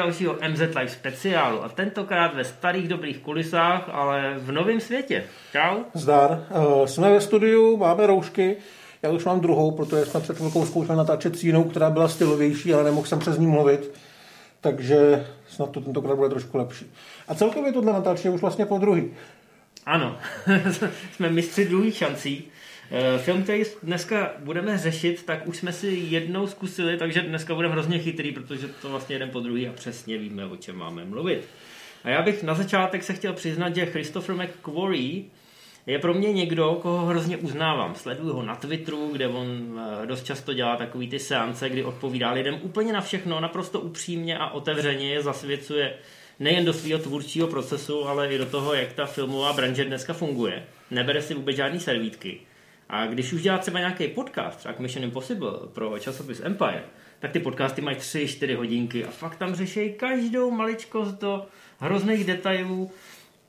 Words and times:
Dalšího 0.00 0.36
MZ 0.48 0.60
Live 0.60 0.88
speciálu 0.88 1.64
a 1.64 1.68
tentokrát 1.68 2.34
ve 2.34 2.44
starých 2.44 2.88
dobrých 2.88 3.18
kulisách, 3.18 3.88
ale 3.92 4.34
v 4.38 4.52
novém 4.52 4.80
světě. 4.80 5.24
Čau. 5.52 5.78
Zdar. 5.94 6.46
Uh, 6.50 6.86
jsme 6.86 7.10
ve 7.10 7.20
studiu, 7.20 7.76
máme 7.76 8.06
roušky. 8.06 8.56
Já 9.02 9.10
už 9.10 9.24
mám 9.24 9.40
druhou, 9.40 9.70
protože 9.70 10.06
jsme 10.06 10.20
před 10.20 10.36
chvilkou 10.36 10.66
zkoušeli 10.66 10.98
natáčet 10.98 11.38
s 11.38 11.44
jinou, 11.44 11.64
která 11.64 11.90
byla 11.90 12.08
stylovější, 12.08 12.74
ale 12.74 12.84
nemohl 12.84 13.06
jsem 13.06 13.18
přes 13.18 13.38
ní 13.38 13.46
mluvit. 13.46 13.92
Takže 14.60 15.26
snad 15.48 15.70
to 15.70 15.80
tentokrát 15.80 16.16
bude 16.16 16.28
trošku 16.28 16.58
lepší. 16.58 16.92
A 17.28 17.34
celkově 17.34 17.72
tohle 17.72 17.92
natáčení 17.92 18.34
už 18.34 18.40
vlastně 18.40 18.66
po 18.66 18.78
druhý. 18.78 19.10
Ano, 19.86 20.16
jsme 21.12 21.30
mistři 21.30 21.64
druhých 21.64 21.96
šancí. 21.96 22.48
Eh, 22.92 23.18
film, 23.18 23.42
který 23.42 23.62
dneska 23.82 24.32
budeme 24.38 24.78
řešit, 24.78 25.22
tak 25.26 25.46
už 25.46 25.56
jsme 25.56 25.72
si 25.72 25.86
jednou 25.88 26.46
zkusili, 26.46 26.96
takže 26.96 27.20
dneska 27.20 27.54
budeme 27.54 27.74
hrozně 27.74 27.98
chytrý, 27.98 28.32
protože 28.32 28.68
to 28.68 28.88
vlastně 28.88 29.14
jeden 29.14 29.30
po 29.30 29.40
druhý 29.40 29.68
a 29.68 29.72
přesně 29.72 30.18
víme, 30.18 30.44
o 30.44 30.56
čem 30.56 30.76
máme 30.76 31.04
mluvit. 31.04 31.48
A 32.04 32.08
já 32.08 32.22
bych 32.22 32.42
na 32.42 32.54
začátek 32.54 33.02
se 33.02 33.14
chtěl 33.14 33.32
přiznat, 33.32 33.74
že 33.74 33.86
Christopher 33.86 34.36
McQuarrie 34.36 35.22
je 35.86 35.98
pro 35.98 36.14
mě 36.14 36.32
někdo, 36.32 36.78
koho 36.82 37.06
hrozně 37.06 37.36
uznávám. 37.36 37.94
Sleduju 37.94 38.32
ho 38.32 38.42
na 38.42 38.56
Twitteru, 38.56 39.08
kde 39.12 39.28
on 39.28 39.80
eh, 40.02 40.06
dost 40.06 40.24
často 40.24 40.52
dělá 40.52 40.76
takový 40.76 41.08
ty 41.08 41.18
seance, 41.18 41.68
kdy 41.68 41.84
odpovídá 41.84 42.32
lidem 42.32 42.58
úplně 42.62 42.92
na 42.92 43.00
všechno, 43.00 43.40
naprosto 43.40 43.80
upřímně 43.80 44.38
a 44.38 44.50
otevřeně 44.50 45.12
je 45.12 45.22
zasvěcuje 45.22 45.94
nejen 46.40 46.64
do 46.64 46.72
svého 46.72 46.98
tvůrčího 46.98 47.48
procesu, 47.48 48.08
ale 48.08 48.34
i 48.34 48.38
do 48.38 48.46
toho, 48.46 48.74
jak 48.74 48.92
ta 48.92 49.06
filmová 49.06 49.52
branže 49.52 49.84
dneska 49.84 50.12
funguje. 50.12 50.64
Nebere 50.90 51.22
si 51.22 51.34
vůbec 51.34 51.56
žádný 51.56 51.80
servítky. 51.80 52.40
A 52.90 53.06
když 53.06 53.32
už 53.32 53.42
dělá 53.42 53.58
třeba 53.58 53.78
nějaký 53.78 54.08
podcast, 54.08 54.58
třeba 54.58 54.74
Mission 54.78 55.04
Impossible 55.04 55.52
pro 55.72 55.98
časopis 55.98 56.40
Empire, 56.44 56.84
tak 57.18 57.32
ty 57.32 57.40
podcasty 57.40 57.80
mají 57.80 57.96
3-4 57.96 58.56
hodinky 58.56 59.04
a 59.04 59.10
fakt 59.10 59.36
tam 59.36 59.54
řeší 59.54 59.92
každou 59.92 60.50
maličkost 60.50 61.20
do 61.20 61.46
hrozných 61.78 62.24
detailů. 62.24 62.90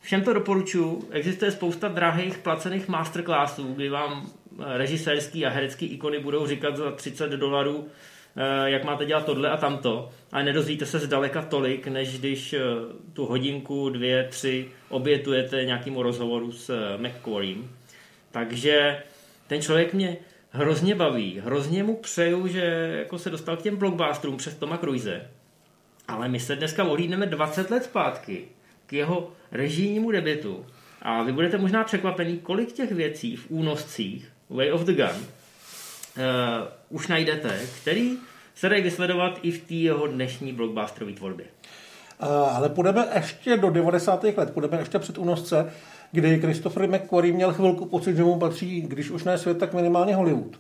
Všem 0.02 0.22
to 0.22 0.34
doporučuji. 0.34 1.10
Existuje 1.12 1.52
spousta 1.52 1.88
drahých 1.88 2.38
placených 2.38 2.88
masterclassů, 2.88 3.74
kdy 3.74 3.90
vám 3.90 4.30
režisérský 4.60 5.46
a 5.46 5.50
herecký 5.50 5.86
ikony 5.86 6.20
budou 6.20 6.48
říkat 6.48 6.78
za 6.78 6.92
30 6.92 7.32
dolarů, 7.32 7.88
eh, 8.38 8.70
jak 8.70 8.84
máte 8.84 9.06
dělat 9.06 9.26
tohle 9.26 9.50
a 9.50 9.58
tamto, 9.58 10.10
ale 10.32 10.44
nedozvíte 10.44 10.86
se 10.86 11.00
zdaleka 11.00 11.42
tolik, 11.42 11.88
než 11.88 12.20
když 12.20 12.54
eh, 12.54 12.60
tu 13.14 13.26
hodinku, 13.26 13.90
dvě, 13.90 14.28
tři 14.32 14.70
obětujete 14.90 15.66
nějakému 15.66 16.04
rozhovoru 16.04 16.52
s 16.52 16.70
eh, 16.70 16.98
McQuarriem. 16.98 17.70
Takže 18.32 19.04
ten 19.52 19.62
člověk 19.62 19.94
mě 19.94 20.18
hrozně 20.52 20.96
baví, 20.96 21.42
hrozně 21.44 21.84
mu 21.84 21.96
přeju, 21.96 22.48
že 22.48 22.96
jako 23.00 23.20
se 23.20 23.30
dostal 23.30 23.58
k 23.58 23.62
těm 23.62 23.78
blockbusterům 23.78 24.38
přes 24.38 24.56
Toma 24.56 24.78
Cruise. 24.78 25.32
Ale 26.08 26.30
my 26.30 26.40
se 26.40 26.56
dneska 26.56 26.84
ohlídneme 26.84 27.26
20 27.26 27.72
let 27.72 27.84
zpátky 27.84 28.46
k 28.86 28.94
jeho 28.94 29.32
režijnímu 29.52 30.12
debitu 30.12 30.66
a 31.02 31.24
vy 31.24 31.32
budete 31.32 31.58
možná 31.58 31.84
překvapený, 31.84 32.40
kolik 32.40 32.72
těch 32.72 32.92
věcí 32.92 33.36
v 33.36 33.46
únoscích 33.50 34.32
Way 34.50 34.72
of 34.72 34.82
the 34.82 34.94
Gun 34.94 35.06
uh, 35.08 35.24
už 36.90 37.08
najdete, 37.08 37.60
který 37.82 38.18
se 38.56 38.70
dají 38.70 38.84
vysledovat 38.84 39.40
i 39.42 39.52
v 39.52 39.64
té 39.64 39.74
jeho 39.74 40.08
dnešní 40.08 40.54
blockbusterové 40.54 41.14
tvorbě. 41.14 41.46
Uh, 42.22 42.28
ale 42.28 42.70
půjdeme 42.70 43.08
ještě 43.16 43.58
do 43.58 43.70
90. 43.70 44.24
let, 44.24 44.54
půjdeme 44.54 44.78
ještě 44.78 45.00
před 45.00 45.18
únosce 45.18 45.72
kdy 46.12 46.40
Christopher 46.40 46.90
McQuarrie 46.90 47.34
měl 47.34 47.54
chvilku 47.54 47.86
pocit, 47.86 48.16
že 48.16 48.24
mu 48.24 48.40
patří, 48.40 48.82
když 48.82 49.12
už 49.12 49.24
ne 49.24 49.38
svět, 49.38 49.58
tak 49.58 49.74
minimálně 49.74 50.16
Hollywood. 50.16 50.58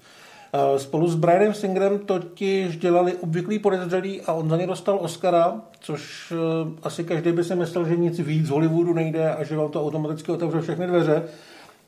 Spolu 0.78 1.08
s 1.08 1.16
Brianem 1.16 1.54
Singerem 1.54 2.00
totiž 2.00 2.78
dělali 2.78 3.14
obvyklý 3.14 3.60
podezřelý 3.60 4.22
a 4.22 4.34
on 4.34 4.50
za 4.50 4.58
ně 4.58 4.68
dostal 4.68 4.98
Oscara, 5.02 5.62
což 5.80 6.34
eh, 6.36 6.80
asi 6.84 7.04
každý 7.04 7.32
by 7.32 7.44
si 7.44 7.56
myslel, 7.56 7.86
že 7.86 7.98
nic 7.98 8.20
víc 8.20 8.48
z 8.48 8.50
Hollywoodu 8.50 8.94
nejde 8.94 9.36
a 9.36 9.44
že 9.44 9.56
vám 9.56 9.72
to 9.72 9.86
automaticky 9.86 10.32
otevře 10.32 10.62
všechny 10.62 10.88
dveře. 10.88 11.24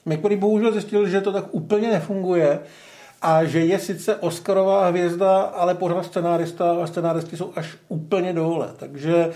McQuarrie 0.06 0.40
bohužel 0.40 0.72
zjistil, 0.72 1.08
že 1.08 1.22
to 1.22 1.32
tak 1.32 1.46
úplně 1.52 1.92
nefunguje 1.92 2.60
a 3.22 3.44
že 3.44 3.60
je 3.60 3.80
sice 3.80 4.16
Oscarová 4.16 4.88
hvězda, 4.88 5.42
ale 5.42 5.76
pořád 5.76 6.06
scenárista 6.06 6.72
a 6.84 6.88
scenáristi 6.88 7.38
jsou 7.38 7.52
až 7.56 7.78
úplně 7.88 8.34
dole. 8.34 8.70
Takže 8.78 9.30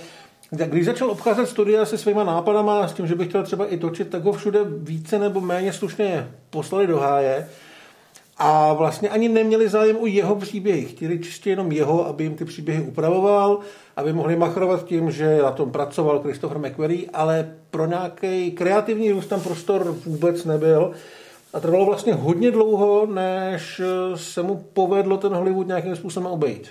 když 0.51 0.85
začal 0.85 1.11
obcházet 1.11 1.49
studia 1.49 1.85
se 1.85 1.97
svýma 1.97 2.23
nápadama, 2.23 2.87
s 2.87 2.93
tím, 2.93 3.07
že 3.07 3.15
bych 3.15 3.27
chtěl 3.27 3.43
třeba 3.43 3.65
i 3.65 3.77
točit, 3.77 4.09
tak 4.09 4.23
ho 4.23 4.33
všude 4.33 4.59
více 4.63 5.19
nebo 5.19 5.41
méně 5.41 5.73
slušně 5.73 6.31
poslali 6.49 6.87
do 6.87 6.97
háje. 6.97 7.49
A 8.37 8.73
vlastně 8.73 9.09
ani 9.09 9.29
neměli 9.29 9.69
zájem 9.69 9.97
o 9.99 10.05
jeho 10.05 10.35
příběhy. 10.35 10.85
Chtěli 10.85 11.19
čistě 11.19 11.49
jenom 11.49 11.71
jeho, 11.71 12.07
aby 12.07 12.23
jim 12.23 12.35
ty 12.35 12.45
příběhy 12.45 12.81
upravoval, 12.81 13.59
aby 13.95 14.13
mohli 14.13 14.35
machrovat 14.35 14.85
tím, 14.85 15.11
že 15.11 15.39
na 15.43 15.51
tom 15.51 15.71
pracoval 15.71 16.19
Christopher 16.19 16.59
McQuarrie, 16.59 17.07
ale 17.13 17.51
pro 17.71 17.85
nějaký 17.85 18.51
kreativní 18.51 19.11
růst 19.11 19.27
tam 19.27 19.41
prostor 19.41 19.95
vůbec 20.05 20.45
nebyl. 20.45 20.91
A 21.53 21.59
trvalo 21.59 21.85
vlastně 21.85 22.13
hodně 22.13 22.51
dlouho, 22.51 23.05
než 23.05 23.81
se 24.15 24.43
mu 24.43 24.55
povedlo 24.73 25.17
ten 25.17 25.33
Hollywood 25.33 25.67
nějakým 25.67 25.95
způsobem 25.95 26.31
obejít. 26.31 26.69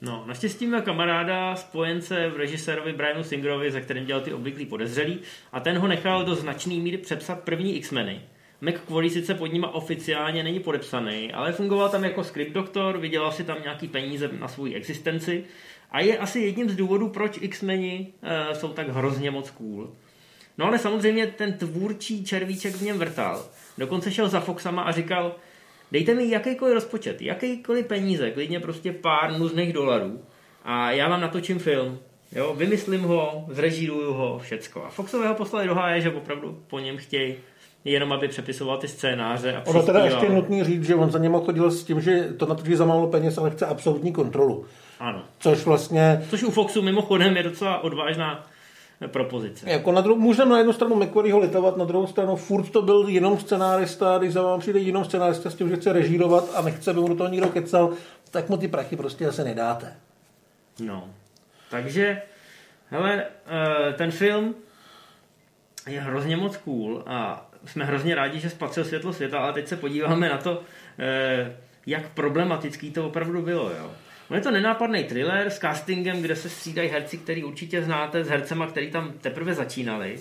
No, 0.00 0.24
naštěstí 0.26 0.66
měl 0.66 0.82
kamaráda, 0.82 1.56
spojence 1.56 2.28
v 2.28 2.36
režisérovi 2.36 2.92
Brianu 2.92 3.24
Singerovi, 3.24 3.70
za 3.70 3.80
kterým 3.80 4.06
dělal 4.06 4.22
ty 4.22 4.32
obvyklý 4.32 4.66
podezřelí, 4.66 5.20
a 5.52 5.60
ten 5.60 5.78
ho 5.78 5.88
nechal 5.88 6.24
do 6.24 6.34
značné 6.34 6.74
míry 6.74 6.98
přepsat 6.98 7.40
první 7.40 7.76
X-meny. 7.76 8.20
McQuarrie 8.60 9.10
sice 9.10 9.34
pod 9.34 9.52
nima 9.52 9.74
oficiálně 9.74 10.42
není 10.42 10.60
podepsaný, 10.60 11.32
ale 11.32 11.52
fungoval 11.52 11.88
tam 11.88 12.04
jako 12.04 12.24
script 12.24 12.52
doktor, 12.52 12.98
vydělal 12.98 13.32
si 13.32 13.44
tam 13.44 13.56
nějaký 13.62 13.88
peníze 13.88 14.30
na 14.40 14.48
svou 14.48 14.74
existenci 14.74 15.44
a 15.90 16.00
je 16.00 16.18
asi 16.18 16.40
jedním 16.40 16.70
z 16.70 16.76
důvodů, 16.76 17.08
proč 17.08 17.38
X-meni 17.40 18.06
uh, 18.22 18.58
jsou 18.58 18.68
tak 18.68 18.88
hrozně 18.88 19.30
moc 19.30 19.50
cool. 19.50 19.92
No 20.58 20.66
ale 20.66 20.78
samozřejmě 20.78 21.26
ten 21.26 21.52
tvůrčí 21.52 22.24
červíček 22.24 22.74
v 22.74 22.82
něm 22.82 22.98
vrtal. 22.98 23.46
Dokonce 23.78 24.10
šel 24.10 24.28
za 24.28 24.40
Foxama 24.40 24.82
a 24.82 24.92
říkal, 24.92 25.36
Dejte 25.92 26.14
mi 26.14 26.30
jakýkoliv 26.30 26.74
rozpočet, 26.74 27.22
jakýkoliv 27.22 27.86
peníze, 27.86 28.30
klidně 28.30 28.60
prostě 28.60 28.92
pár 28.92 29.38
nuzných 29.38 29.72
dolarů 29.72 30.20
a 30.64 30.90
já 30.90 31.08
vám 31.08 31.20
natočím 31.20 31.58
film. 31.58 31.98
Jo, 32.32 32.54
vymyslím 32.54 33.02
ho, 33.02 33.44
zrežíruju 33.48 34.12
ho, 34.12 34.38
všecko. 34.38 34.84
A 34.84 34.88
Foxové 34.88 35.28
ho 35.28 35.34
poslali 35.34 35.66
do 35.66 35.74
háje, 35.74 36.00
že 36.00 36.12
opravdu 36.12 36.58
po 36.66 36.78
něm 36.78 36.96
chtějí 36.96 37.34
jenom 37.84 38.12
aby 38.12 38.28
přepisoval 38.28 38.78
ty 38.78 38.88
scénáře. 38.88 39.56
A 39.56 39.66
ono 39.66 39.82
teda 39.82 40.04
ještě 40.04 40.28
nutný 40.28 40.64
říct, 40.64 40.86
že 40.86 40.94
on 40.94 41.10
za 41.10 41.18
něm 41.18 41.34
chodil 41.34 41.70
s 41.70 41.84
tím, 41.84 42.00
že 42.00 42.28
to 42.36 42.46
natočí 42.46 42.74
za 42.74 42.84
málo 42.84 43.06
peněz, 43.06 43.38
ale 43.38 43.50
chce 43.50 43.66
absolutní 43.66 44.12
kontrolu. 44.12 44.64
Ano. 45.00 45.22
Což 45.38 45.64
vlastně... 45.64 46.24
Což 46.30 46.42
u 46.42 46.50
Foxu 46.50 46.82
mimochodem 46.82 47.36
je 47.36 47.42
docela 47.42 47.84
odvážná 47.84 48.46
propozice. 49.06 49.70
Jako 49.70 49.92
na 49.92 50.00
druhou, 50.00 50.20
můžeme 50.20 50.50
na 50.50 50.58
jednu 50.58 50.72
stranu 50.72 50.96
McQuarrieho 50.96 51.38
litovat, 51.38 51.76
na 51.76 51.84
druhou 51.84 52.06
stranu 52.06 52.36
furt 52.36 52.70
to 52.70 52.82
byl 52.82 53.08
jenom 53.08 53.38
scenárista, 53.38 54.18
když 54.18 54.32
za 54.32 54.42
vám 54.42 54.60
přijde 54.60 54.78
jenom 54.78 55.04
scenárista 55.04 55.50
s 55.50 55.54
tím, 55.54 55.68
že 55.68 55.76
chce 55.76 55.92
režírovat 55.92 56.44
a 56.54 56.62
nechce, 56.62 56.90
aby 56.90 57.00
mu 57.00 57.08
do 57.08 57.14
toho 57.14 57.30
nikdo 57.30 57.48
kecal, 57.48 57.92
tak 58.30 58.48
mu 58.48 58.56
ty 58.56 58.68
prachy 58.68 58.96
prostě 58.96 59.26
asi 59.26 59.44
nedáte. 59.44 59.96
No, 60.80 61.08
takže, 61.70 62.22
hele, 62.90 63.24
eh, 63.46 63.92
ten 63.92 64.10
film 64.10 64.54
je 65.88 66.00
hrozně 66.00 66.36
moc 66.36 66.56
cool 66.56 67.02
a 67.06 67.50
jsme 67.64 67.84
hrozně 67.84 68.14
rádi, 68.14 68.40
že 68.40 68.50
spatřil 68.50 68.84
světlo 68.84 69.12
světa, 69.12 69.38
ale 69.38 69.52
teď 69.52 69.68
se 69.68 69.76
podíváme 69.76 70.28
na 70.28 70.38
to, 70.38 70.62
eh, 70.98 71.56
jak 71.86 72.08
problematický 72.08 72.90
to 72.90 73.06
opravdu 73.06 73.42
bylo, 73.42 73.70
jo. 73.70 73.90
On 74.30 74.36
je 74.36 74.42
to 74.42 74.50
nenápadný 74.50 75.04
thriller 75.04 75.50
s 75.50 75.58
castingem, 75.58 76.22
kde 76.22 76.36
se 76.36 76.48
střídají 76.48 76.88
herci, 76.88 77.18
který 77.18 77.44
určitě 77.44 77.82
znáte, 77.82 78.24
s 78.24 78.28
hercema, 78.28 78.66
který 78.66 78.90
tam 78.90 79.12
teprve 79.20 79.54
začínali. 79.54 80.18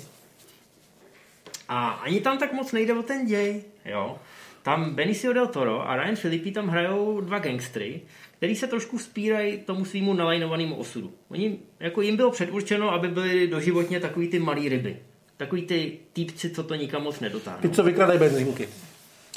A 1.69 1.89
ani 1.89 2.21
tam 2.21 2.37
tak 2.37 2.53
moc 2.53 2.71
nejde 2.71 2.93
o 2.93 3.03
ten 3.03 3.25
děj, 3.25 3.63
jo. 3.85 4.17
Tam 4.63 4.95
Benicio 4.95 5.33
del 5.33 5.47
Toro 5.47 5.89
a 5.89 5.95
Ryan 5.95 6.15
Filippi 6.15 6.51
tam 6.51 6.67
hrajou 6.67 7.21
dva 7.21 7.39
gangstry, 7.39 8.01
který 8.37 8.55
se 8.55 8.67
trošku 8.67 8.99
spírají 8.99 9.57
tomu 9.57 9.85
svýmu 9.85 10.13
nalajnovanému 10.13 10.75
osudu. 10.75 11.13
Oni, 11.29 11.59
jako 11.79 12.01
jim 12.01 12.15
bylo 12.15 12.31
předurčeno, 12.31 12.91
aby 12.91 13.07
byli 13.07 13.47
doživotně 13.47 13.99
takový 13.99 14.27
ty 14.27 14.39
malý 14.39 14.69
ryby. 14.69 14.97
Takový 15.37 15.61
ty 15.61 15.97
týpci, 16.13 16.49
co 16.49 16.63
to 16.63 16.75
nikam 16.75 17.03
moc 17.03 17.19
nedotáhnou. 17.19 17.61
Ty, 17.61 17.69
co 17.69 17.83
vykradají 17.83 18.19
benzínky. 18.19 18.69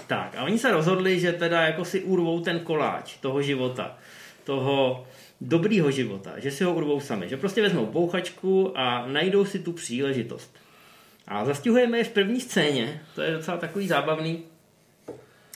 Tak 0.07 0.35
a 0.37 0.45
oni 0.45 0.59
se 0.59 0.71
rozhodli, 0.73 1.21
že 1.21 1.33
teda 1.33 1.63
jako 1.63 1.85
si 1.85 2.01
urvou 2.01 2.41
ten 2.41 2.61
koláč 2.61 3.17
toho 3.17 3.43
života 3.43 3.99
toho 4.49 5.05
dobrýho 5.41 5.91
života, 5.91 6.41
že 6.41 6.51
si 6.51 6.65
ho 6.65 6.75
urvou 6.75 7.01
sami, 7.01 7.29
že 7.29 7.37
prostě 7.37 7.63
vezmou 7.63 7.87
bouchačku 7.87 8.79
a 8.79 9.07
najdou 9.07 9.45
si 9.45 9.59
tu 9.59 9.73
příležitost. 9.73 10.57
A 11.29 11.45
zastihujeme 11.45 11.99
je 11.99 12.05
v 12.05 12.09
první 12.09 12.41
scéně, 12.41 13.01
to 13.15 13.23
je 13.23 13.33
docela 13.33 13.57
takový 13.57 13.89
zábavný, 13.89 14.45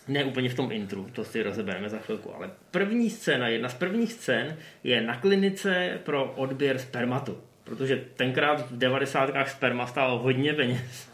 ne 0.08 0.24
úplně 0.24 0.48
v 0.48 0.54
tom 0.54 0.72
intru, 0.72 1.08
to 1.12 1.24
si 1.24 1.42
rozebereme 1.42 1.88
za 1.88 1.98
chvilku, 1.98 2.34
ale 2.36 2.50
první 2.70 3.10
scéna, 3.10 3.48
jedna 3.48 3.68
z 3.68 3.74
prvních 3.74 4.12
scén 4.12 4.56
je 4.84 5.00
na 5.00 5.16
klinice 5.16 6.00
pro 6.04 6.32
odběr 6.36 6.78
spermatu, 6.78 7.40
protože 7.64 8.04
tenkrát 8.16 8.70
v 8.70 8.78
90. 8.78 9.30
sperma 9.46 9.86
stálo 9.86 10.18
hodně 10.18 10.52
peněz. 10.52 11.08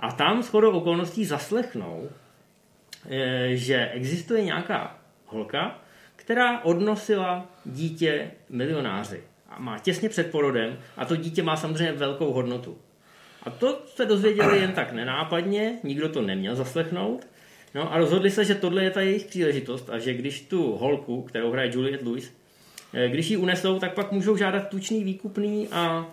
A 0.00 0.12
tam 0.12 0.42
shodou 0.42 0.70
okolností 0.70 1.24
zaslechnou, 1.24 2.10
eh, 3.10 3.56
že 3.56 3.88
existuje 3.88 4.44
nějaká 4.44 4.98
holka, 5.26 5.78
která 6.28 6.64
odnosila 6.64 7.46
dítě 7.64 8.30
milionáři. 8.48 9.22
a 9.48 9.60
má 9.60 9.78
těsně 9.78 10.08
před 10.08 10.30
porodem 10.30 10.78
a 10.96 11.04
to 11.04 11.16
dítě 11.16 11.42
má 11.42 11.56
samozřejmě 11.56 11.92
velkou 11.92 12.32
hodnotu. 12.32 12.78
A 13.42 13.50
to 13.50 13.82
se 13.86 14.06
dozvěděli 14.06 14.58
jen 14.58 14.72
tak 14.72 14.92
nenápadně, 14.92 15.78
nikdo 15.82 16.08
to 16.08 16.22
neměl 16.22 16.56
zaslechnout. 16.56 17.26
No 17.74 17.92
a 17.92 17.98
rozhodli 17.98 18.30
se, 18.30 18.44
že 18.44 18.54
tohle 18.54 18.84
je 18.84 18.90
ta 18.90 19.00
jejich 19.00 19.24
příležitost 19.24 19.90
a 19.90 19.98
že 19.98 20.14
když 20.14 20.40
tu 20.40 20.76
holku, 20.76 21.22
kterou 21.22 21.50
hraje 21.52 21.70
Juliette 21.74 22.04
Lewis, 22.04 22.32
eh, 22.94 23.08
když 23.08 23.30
ji 23.30 23.36
unesou, 23.36 23.78
tak 23.78 23.94
pak 23.94 24.12
můžou 24.12 24.36
žádat 24.36 24.68
tučný 24.68 25.04
výkupný 25.04 25.68
a 25.68 26.06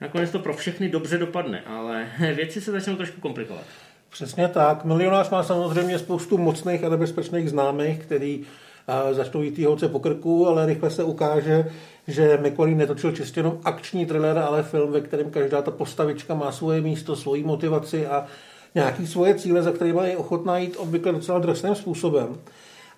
nakonec 0.00 0.30
to 0.30 0.38
pro 0.38 0.54
všechny 0.54 0.88
dobře 0.88 1.18
dopadne, 1.18 1.60
ale 1.66 2.08
věci 2.34 2.60
se 2.60 2.72
začnou 2.72 2.96
trošku 2.96 3.20
komplikovat. 3.20 3.64
Přesně 4.10 4.48
tak. 4.48 4.84
Milionář 4.84 5.30
má 5.30 5.42
samozřejmě 5.42 5.98
spoustu 5.98 6.38
mocných 6.38 6.84
a 6.84 6.88
nebezpečných 6.88 7.50
známých, 7.50 7.98
který 7.98 8.46
uh, 8.88 9.14
začnou 9.14 9.42
jít 9.42 9.58
holce 9.58 9.88
po 9.88 10.00
krku, 10.00 10.48
ale 10.48 10.66
rychle 10.66 10.90
se 10.90 11.04
ukáže, 11.04 11.64
že 12.08 12.38
McQuarrie 12.42 12.76
netočil 12.76 13.12
čistě 13.12 13.40
jenom 13.40 13.58
akční 13.64 14.06
thriller, 14.06 14.38
ale 14.38 14.62
film, 14.62 14.92
ve 14.92 15.00
kterém 15.00 15.30
každá 15.30 15.62
ta 15.62 15.70
postavička 15.70 16.34
má 16.34 16.52
svoje 16.52 16.80
místo, 16.80 17.16
svoji 17.16 17.44
motivaci 17.44 18.06
a 18.06 18.26
nějaký 18.74 19.06
svoje 19.06 19.34
cíle, 19.34 19.62
za 19.62 19.72
kterými 19.72 20.00
je 20.04 20.16
ochotná 20.16 20.58
jít 20.58 20.76
obvykle 20.76 21.12
docela 21.12 21.38
drsným 21.38 21.74
způsobem. 21.74 22.36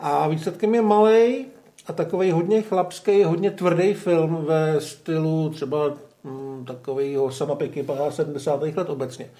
A 0.00 0.28
výsledkem 0.28 0.74
je 0.74 0.82
malý 0.82 1.46
a 1.86 1.92
takový 1.92 2.30
hodně 2.30 2.62
chlapský, 2.62 3.24
hodně 3.24 3.50
tvrdý 3.50 3.94
film 3.94 4.44
ve 4.44 4.80
stylu 4.80 5.50
třeba 5.50 5.94
hm, 6.24 6.64
takového 6.66 7.30
sama 7.30 7.54
pěkně 7.54 7.84
70. 8.10 8.62
let 8.62 8.90
obecně. 8.90 9.30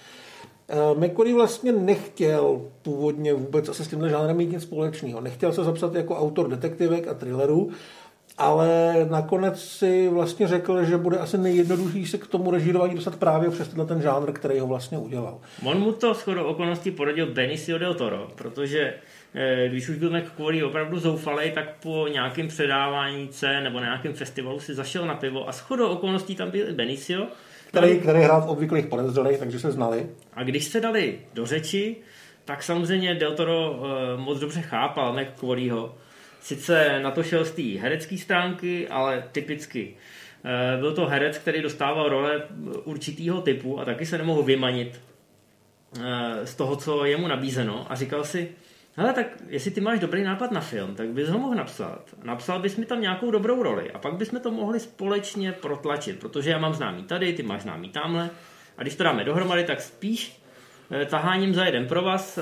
Uh, 0.72 1.04
McQuarrie 1.04 1.34
vlastně 1.34 1.72
nechtěl 1.72 2.60
původně 2.82 3.34
vůbec 3.34 3.68
asi 3.68 3.84
s 3.84 3.88
tímhle 3.88 4.08
žánrem 4.10 4.36
mít 4.36 4.52
nic 4.52 4.62
společného. 4.62 5.20
Nechtěl 5.20 5.52
se 5.52 5.64
zapsat 5.64 5.94
jako 5.94 6.16
autor 6.16 6.48
detektivek 6.48 7.08
a 7.08 7.14
thrillerů, 7.14 7.70
ale 8.38 8.94
nakonec 9.10 9.62
si 9.62 10.08
vlastně 10.08 10.48
řekl, 10.48 10.84
že 10.84 10.96
bude 10.96 11.18
asi 11.18 11.38
nejjednodušší 11.38 12.06
se 12.06 12.18
k 12.18 12.26
tomu 12.26 12.50
režírování 12.50 12.94
dostat 12.94 13.16
právě 13.16 13.50
přes 13.50 13.74
ten 13.88 14.02
žánr, 14.02 14.32
který 14.32 14.58
ho 14.58 14.66
vlastně 14.66 14.98
udělal. 14.98 15.38
On 15.64 15.80
mu 15.80 15.92
to 15.92 16.14
shodou 16.14 16.44
okolností 16.44 16.90
poradil 16.90 17.26
Benicio 17.26 17.78
del 17.78 17.94
Toro, 17.94 18.28
protože 18.34 18.94
eh, 19.34 19.68
když 19.68 19.88
už 19.88 19.96
byl 19.96 20.10
McQuarrie 20.10 20.64
opravdu 20.64 20.98
zoufalý, 20.98 21.50
tak 21.50 21.64
po 21.82 22.08
nějakém 22.08 22.48
předávání 22.48 23.28
nebo 23.62 23.80
nějakém 23.80 24.12
festivalu 24.12 24.60
si 24.60 24.74
zašel 24.74 25.06
na 25.06 25.14
pivo 25.14 25.48
a 25.48 25.52
shodou 25.52 25.88
okolností 25.88 26.36
tam 26.36 26.50
byl 26.50 26.68
i 26.68 26.72
Benicio. 26.72 27.26
Který, 27.66 27.98
který 27.98 28.20
hrál 28.20 28.42
v 28.42 28.48
obvyklých 28.48 28.86
podezřelých, 28.86 29.38
takže 29.38 29.58
se 29.58 29.72
znali. 29.72 30.06
A 30.32 30.42
když 30.42 30.64
se 30.64 30.80
dali 30.80 31.18
do 31.34 31.46
řeči, 31.46 31.96
tak 32.44 32.62
samozřejmě 32.62 33.14
Del 33.14 33.34
Toro 33.34 33.80
eh, 33.82 34.16
moc 34.16 34.38
dobře 34.38 34.60
chápal 34.60 35.12
McQuarrieho 35.12 35.94
Sice 36.44 37.00
na 37.02 37.10
to 37.10 37.22
šel 37.22 37.44
z 37.44 37.50
té 37.50 37.62
herecké 37.62 38.18
stránky, 38.18 38.88
ale 38.88 39.24
typicky. 39.32 39.96
Eh, 40.44 40.76
byl 40.80 40.94
to 40.94 41.06
herec, 41.06 41.38
který 41.38 41.62
dostával 41.62 42.08
role 42.08 42.42
určitého 42.84 43.40
typu 43.40 43.80
a 43.80 43.84
taky 43.84 44.06
se 44.06 44.18
nemohl 44.18 44.42
vymanit 44.42 45.00
eh, 46.00 46.46
z 46.46 46.54
toho, 46.54 46.76
co 46.76 47.04
je 47.04 47.16
mu 47.16 47.28
nabízeno 47.28 47.86
a 47.88 47.94
říkal 47.94 48.24
si, 48.24 48.48
hele, 48.96 49.12
tak 49.12 49.26
jestli 49.48 49.70
ty 49.70 49.80
máš 49.80 50.00
dobrý 50.00 50.22
nápad 50.22 50.50
na 50.50 50.60
film, 50.60 50.94
tak 50.94 51.08
bys 51.08 51.28
ho 51.28 51.38
mohl 51.38 51.54
napsat. 51.54 52.14
Napsal 52.22 52.60
bys 52.60 52.76
mi 52.76 52.86
tam 52.86 53.00
nějakou 53.00 53.30
dobrou 53.30 53.62
roli 53.62 53.90
a 53.90 53.98
pak 53.98 54.14
bychom 54.14 54.40
to 54.40 54.50
mohli 54.50 54.80
společně 54.80 55.52
protlačit, 55.52 56.20
protože 56.20 56.50
já 56.50 56.58
mám 56.58 56.74
známý 56.74 57.02
tady, 57.02 57.32
ty 57.32 57.42
máš 57.42 57.62
známý 57.62 57.88
tamhle 57.88 58.30
a 58.78 58.82
když 58.82 58.96
to 58.96 59.04
dáme 59.04 59.24
dohromady, 59.24 59.64
tak 59.64 59.80
spíš 59.80 60.40
eh, 60.90 61.06
taháním 61.06 61.54
za 61.54 61.64
jeden 61.64 61.86
pro 61.86 62.02
vás 62.02 62.38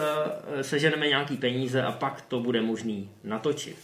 seženeme 0.63 1.09
nějaký 1.09 1.37
peníze 1.37 1.83
a 1.83 1.93
pak 1.93 2.21
to 2.21 2.41
bude 2.41 2.61
možný 2.61 3.11
natočit. 3.25 3.77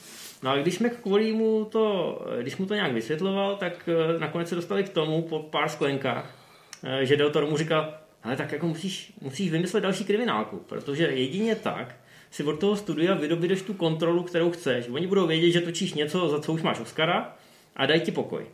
No 0.43 0.50
a 0.50 0.56
když 0.56 0.75
jsme 0.75 0.88
kvůli 0.88 1.32
mu 1.32 1.64
to, 1.64 2.19
když 2.41 2.56
mu 2.56 2.67
to 2.67 2.75
nějak 2.75 2.93
vysvětloval, 2.93 3.56
tak 3.56 3.88
eh, 3.88 4.19
nakonec 4.19 4.49
se 4.49 4.55
dostali 4.55 4.85
k 4.85 4.88
tomu 4.88 5.23
po 5.23 5.38
pár 5.38 5.69
sklenkách, 5.69 6.37
eh, 6.85 7.06
že 7.06 7.17
Del 7.17 7.31
Toro 7.31 7.47
mu 7.47 7.56
říkal, 7.56 7.94
ale 8.23 8.37
tak 8.37 8.53
jako 8.53 8.67
musíš, 8.67 9.12
musíš 9.21 9.50
vymyslet 9.50 9.81
další 9.81 10.05
kriminálku, 10.05 10.56
protože 10.56 11.05
jedině 11.05 11.55
tak 11.55 11.94
si 12.31 12.45
od 12.45 12.61
toho 12.61 12.77
studia 12.77 13.15
vydobídeš 13.15 13.63
tu 13.63 13.75
kontrolu, 13.75 14.23
kterou 14.23 14.51
chceš. 14.51 14.89
Oni 14.89 15.07
budou 15.07 15.27
vědět, 15.27 15.51
že 15.51 15.61
točíš 15.61 15.95
něco, 15.95 16.29
za 16.29 16.41
co 16.41 16.53
už 16.53 16.63
máš 16.63 16.81
Oscara 16.81 17.37
a 17.77 17.87
dají 17.87 18.01
ti 18.01 18.13
pokoj. 18.13 18.47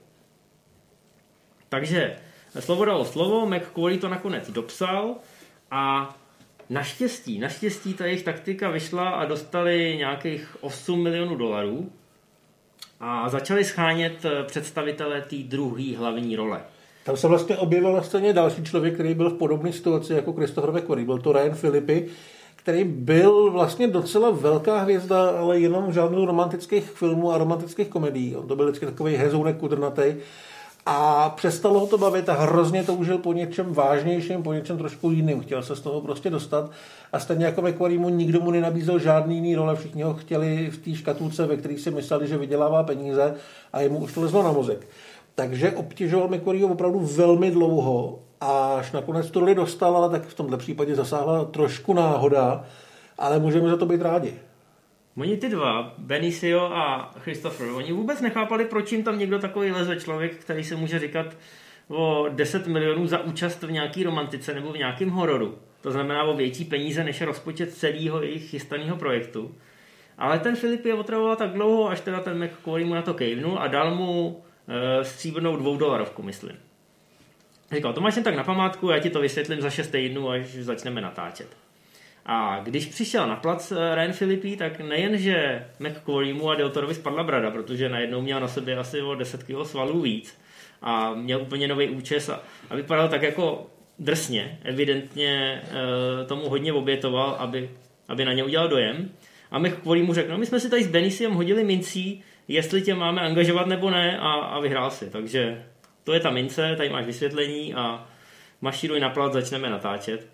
Takže 1.69 2.17
slovo 2.59 2.85
dalo 2.85 3.05
slovo, 3.05 3.47
McQuarrie 3.47 4.01
to 4.01 4.09
nakonec 4.09 4.51
dopsal 4.51 5.15
a 5.71 6.15
Naštěstí, 6.71 7.39
naštěstí 7.39 7.95
ta 7.95 8.07
jejich 8.07 8.23
taktika 8.23 8.71
vyšla 8.71 9.09
a 9.09 9.25
dostali 9.25 9.95
nějakých 9.99 10.57
8 10.61 11.03
milionů 11.03 11.37
dolarů 11.37 11.91
a 13.01 13.29
začali 13.29 13.65
schánět 13.65 14.25
eh, 14.25 14.45
představitele 14.45 15.21
té 15.21 15.37
druhé 15.37 15.97
hlavní 15.97 16.37
role. 16.37 16.61
Tam 17.05 17.17
se 17.17 17.29
vlastně 17.29 17.57
objevil 17.57 17.93
na 17.93 18.03
scéně 18.03 18.33
další 18.33 18.65
člověk, 18.65 18.95
který 18.95 19.15
byl 19.15 19.31
v 19.31 19.39
podobné 19.39 19.73
situaci 19.73 20.13
jako 20.13 20.33
Christopher 20.33 20.73
McQuarrie. 20.73 21.07
Byl 21.07 21.19
to 21.19 21.33
Ryan 21.33 21.57
Philippi, 21.57 22.09
který 22.65 22.85
byl 22.85 23.51
vlastně 23.51 23.89
docela 23.89 24.31
velká 24.31 24.79
hvězda, 24.79 25.31
ale 25.31 25.61
jenom 25.61 25.87
v 25.87 25.93
žádnou 25.93 26.25
romantických 26.27 26.91
filmů 26.91 27.33
a 27.33 27.39
romantických 27.39 27.89
komedií. 27.89 28.37
On 28.37 28.49
to 28.49 28.57
byl 28.57 28.67
vždycky 28.67 28.87
takový 28.87 29.15
hezounek 29.15 29.57
kudrnatej 29.57 30.17
a 30.87 31.31
přestalo 31.31 31.81
ho 31.81 31.87
to 31.87 31.99
bavit 31.99 32.29
a 32.29 32.33
hrozně 32.33 32.83
toužil 32.83 33.19
po 33.19 33.33
něčem 33.33 33.73
vážnějším, 33.73 34.43
po 34.43 34.53
něčem 34.53 34.79
trošku 34.79 35.11
jiným. 35.11 35.41
Chtěl 35.41 35.63
se 35.63 35.77
z 35.77 35.81
toho 35.81 36.01
prostě 36.01 36.31
dostat 36.31 36.71
a 37.13 37.19
stejně 37.19 37.45
jako 37.45 37.63
McQuarrie 37.63 38.01
mu 38.01 38.09
nikdo 38.09 38.41
mu 38.41 38.51
nenabízel 38.51 38.99
žádný 38.99 39.35
jiný 39.35 39.57
role, 39.57 39.77
všichni 39.77 40.03
ho 40.03 40.15
chtěli 40.15 40.71
v 40.71 40.79
té 40.79 40.95
škatulce, 40.95 41.47
ve 41.47 41.57
které 41.57 41.79
si 41.79 41.91
mysleli, 41.91 42.29
že 42.29 42.39
vydělává 42.39 42.83
peníze 42.83 43.35
a 43.73 43.81
jemu 43.81 43.99
už 43.99 44.13
to 44.13 44.21
lezlo 44.21 44.43
na 44.43 44.53
mozek. 44.53 44.87
Takže 45.35 45.73
obtěžoval 45.73 46.29
McQuarrie 46.29 46.67
opravdu 46.67 47.01
velmi 47.01 47.51
dlouho 47.51 48.19
až 48.45 48.93
nakonec 48.93 49.31
to 49.31 49.41
roli 49.41 49.55
dostal, 49.55 49.97
ale 49.97 50.11
tak 50.11 50.27
v 50.29 50.35
tomhle 50.35 50.59
případě 50.59 50.95
zasáhla 50.95 51.45
trošku 51.45 51.95
náhoda, 51.95 52.65
ale 53.19 53.39
můžeme 53.39 53.69
za 53.69 53.77
to 53.77 53.87
být 53.87 54.03
rádi. 54.03 54.35
Oni 55.17 55.37
ty 55.37 55.49
dva, 55.49 55.95
Benicio 55.99 56.61
a 56.73 57.11
Christopher, 57.19 57.69
oni 57.69 57.93
vůbec 57.93 58.21
nechápali, 58.21 58.65
proč 58.65 58.93
jim 58.93 59.03
tam 59.03 59.19
někdo 59.19 59.39
takový 59.39 59.71
leze 59.71 59.97
člověk, 59.97 60.37
který 60.37 60.65
se 60.65 60.77
může 60.77 60.99
říkat 60.99 61.27
o 61.89 62.27
10 62.29 62.67
milionů 62.67 63.07
za 63.07 63.19
účast 63.19 63.63
v 63.63 63.71
nějaký 63.71 64.05
romantice 64.05 64.55
nebo 64.55 64.73
v 64.73 64.79
nějakém 64.79 65.11
hororu. 65.11 65.59
To 65.81 65.91
znamená 65.91 66.23
o 66.23 66.37
větší 66.37 66.65
peníze 66.65 67.05
než 67.05 67.21
rozpočet 67.21 67.75
celého 67.75 68.23
jejich 68.23 68.51
chystaného 68.51 68.97
projektu. 68.97 69.55
Ale 70.19 70.39
ten 70.39 70.57
Filip 70.57 70.85
je 70.85 70.95
otravoval 70.95 71.37
tak 71.37 71.53
dlouho, 71.53 71.89
až 71.89 72.01
teda 72.01 72.21
ten 72.21 72.45
McQuarrie 72.45 72.87
mu 72.87 72.95
na 72.95 73.03
to 73.03 73.15
kejvnul 73.15 73.59
a 73.59 73.67
dal 73.67 73.95
mu 73.95 74.43
e, 74.69 75.05
stříbrnou 75.05 75.57
dvoudolarovku, 75.57 76.23
myslím. 76.23 76.57
Říkal, 77.75 77.93
to 77.93 78.01
máš 78.01 78.17
jen 78.17 78.25
tak 78.25 78.37
na 78.37 78.45
památku, 78.45 78.89
já 78.89 78.99
ti 78.99 79.11
to 79.11 79.21
vysvětlím 79.21 79.61
za 79.61 79.71
6 79.71 79.89
týdnů, 79.89 80.31
až 80.31 80.47
začneme 80.47 81.01
natáčet. 81.01 81.57
A 82.27 82.61
když 82.63 82.87
přišel 82.87 83.27
na 83.27 83.37
plac 83.37 83.73
eh, 83.73 83.95
Ryan 83.95 84.13
Filippi, 84.13 84.57
tak 84.57 84.81
nejen, 84.81 85.19
že 85.19 85.67
McQuarriemu 85.79 86.51
a 86.51 86.55
Deltorovi 86.55 86.95
spadla 86.95 87.23
brada, 87.25 87.51
protože 87.51 87.89
najednou 87.89 88.23
měl 88.23 88.41
na 88.41 88.49
sobě 88.49 88.77
asi 88.77 89.03
o 89.03 89.15
10 89.15 89.43
kg 89.43 89.67
svalů 89.67 90.01
víc 90.01 90.39
a 90.83 91.15
měl 91.15 91.43
úplně 91.43 91.69
nový 91.69 91.89
účes 91.89 92.29
a, 92.29 92.43
a 92.71 92.77
vypadal 92.77 93.09
tak 93.09 93.23
jako 93.23 93.67
drsně, 93.99 94.59
evidentně 94.63 95.63
e, 96.23 96.25
tomu 96.25 96.49
hodně 96.49 96.73
obětoval, 96.73 97.37
aby, 97.39 97.71
aby 98.09 98.25
na 98.25 98.33
ně 98.33 98.45
udělal 98.45 98.69
dojem. 98.69 99.11
A 99.51 99.59
McQuarrie 99.59 100.07
mu 100.07 100.15
řekl, 100.15 100.31
no 100.31 100.39
my 100.39 100.47
jsme 100.47 100.61
si 100.61 100.71
tady 100.71 100.85
s 100.85 100.89
Benisiem 100.89 101.33
hodili 101.33 101.65
mincí, 101.65 102.23
jestli 102.49 102.83
tě 102.83 102.95
máme 102.95 103.21
angažovat 103.21 103.67
nebo 103.67 103.91
ne 103.91 104.19
a, 104.19 104.31
a 104.31 104.61
vyhrál 104.61 104.91
si. 104.91 105.11
Takže 105.11 105.65
to 106.05 106.13
je 106.13 106.21
ta 106.21 106.31
mince, 106.31 106.75
tady 106.77 106.89
máš 106.89 107.07
vysvětlení 107.07 107.75
a 107.75 108.07
mašíruj 108.61 109.01
na 109.01 109.09
plac, 109.09 109.33
začneme 109.33 109.71
natáčet. 109.71 110.27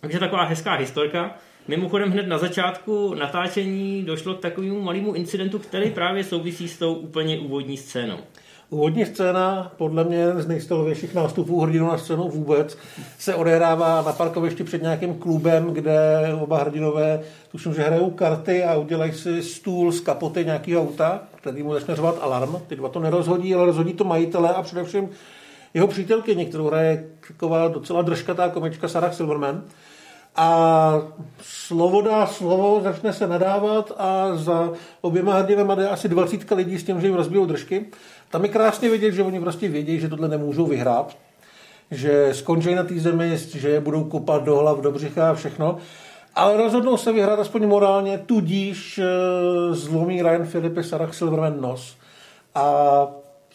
Takže 0.00 0.18
taková 0.18 0.44
hezká 0.44 0.74
historka. 0.74 1.34
Mimochodem 1.68 2.10
hned 2.10 2.26
na 2.26 2.38
začátku 2.38 3.14
natáčení 3.14 4.02
došlo 4.02 4.34
k 4.34 4.40
takovému 4.40 4.82
malému 4.82 5.12
incidentu, 5.12 5.58
který 5.58 5.90
právě 5.90 6.24
souvisí 6.24 6.68
s 6.68 6.78
tou 6.78 6.94
úplně 6.94 7.38
úvodní 7.38 7.76
scénou. 7.76 8.18
Úvodní 8.70 9.06
scéna, 9.06 9.72
podle 9.76 10.04
mě 10.04 10.32
z 10.36 10.46
nejstylovějších 10.46 11.14
nástupů 11.14 11.60
hrdinů 11.60 11.86
na 11.86 11.98
scénu 11.98 12.28
vůbec, 12.28 12.78
se 13.18 13.34
odehrává 13.34 14.02
na 14.02 14.12
parkovišti 14.12 14.64
před 14.64 14.82
nějakým 14.82 15.14
klubem, 15.14 15.72
kde 15.72 15.94
oba 16.40 16.58
hrdinové, 16.58 17.20
tuším, 17.50 17.74
že 17.74 17.82
hrajou 17.82 18.10
karty 18.10 18.64
a 18.64 18.76
udělají 18.76 19.12
si 19.12 19.42
stůl 19.42 19.92
z 19.92 20.00
kapoty 20.00 20.44
nějakého 20.44 20.82
auta, 20.82 21.22
který 21.42 21.62
mu 21.62 21.74
začne 21.74 21.96
řovat 21.96 22.18
alarm. 22.20 22.56
Ty 22.66 22.76
dva 22.76 22.88
to 22.88 23.00
nerozhodí, 23.00 23.54
ale 23.54 23.66
rozhodí 23.66 23.92
to 23.92 24.04
majitele 24.04 24.54
a 24.54 24.62
především 24.62 25.08
jeho 25.74 25.86
přítelkyni, 25.86 26.46
kterou 26.46 26.66
hraje 26.66 27.08
taková 27.28 27.68
docela 27.68 28.02
držkatá 28.02 28.48
komička 28.48 28.88
Sarah 28.88 29.14
Silverman 29.14 29.62
a 30.36 31.02
slovo 31.42 32.02
dá 32.02 32.26
slovo, 32.26 32.80
začne 32.84 33.12
se 33.12 33.26
nadávat 33.26 33.92
a 33.98 34.36
za 34.36 34.72
oběma 35.00 35.34
hrdinama 35.34 35.74
jde 35.74 35.88
asi 35.88 36.08
20 36.08 36.50
lidí 36.50 36.78
s 36.78 36.84
tím, 36.84 37.00
že 37.00 37.06
jim 37.06 37.16
rozbijou 37.16 37.46
držky. 37.46 37.86
Tam 38.30 38.44
je 38.44 38.48
krásně 38.48 38.90
vidět, 38.90 39.12
že 39.12 39.22
oni 39.22 39.40
prostě 39.40 39.68
vědí, 39.68 40.00
že 40.00 40.08
tohle 40.08 40.28
nemůžou 40.28 40.66
vyhrát, 40.66 41.16
že 41.90 42.28
skončí 42.32 42.74
na 42.74 42.82
té 42.82 42.94
zemi, 42.94 43.36
že 43.36 43.68
je 43.68 43.80
budou 43.80 44.04
kopat 44.04 44.44
do 44.44 44.56
hlav, 44.56 44.80
do 44.80 44.92
břicha 44.92 45.30
a 45.30 45.34
všechno. 45.34 45.78
Ale 46.34 46.56
rozhodnou 46.56 46.96
se 46.96 47.12
vyhrát 47.12 47.38
aspoň 47.38 47.66
morálně, 47.66 48.18
tudíž 48.18 48.98
eh, 48.98 49.04
zlomí 49.74 50.22
Ryan 50.22 50.46
Philippe 50.46 50.82
Sarah 50.82 51.14
Silverman 51.14 51.60
nos. 51.60 51.96
A 52.54 53.06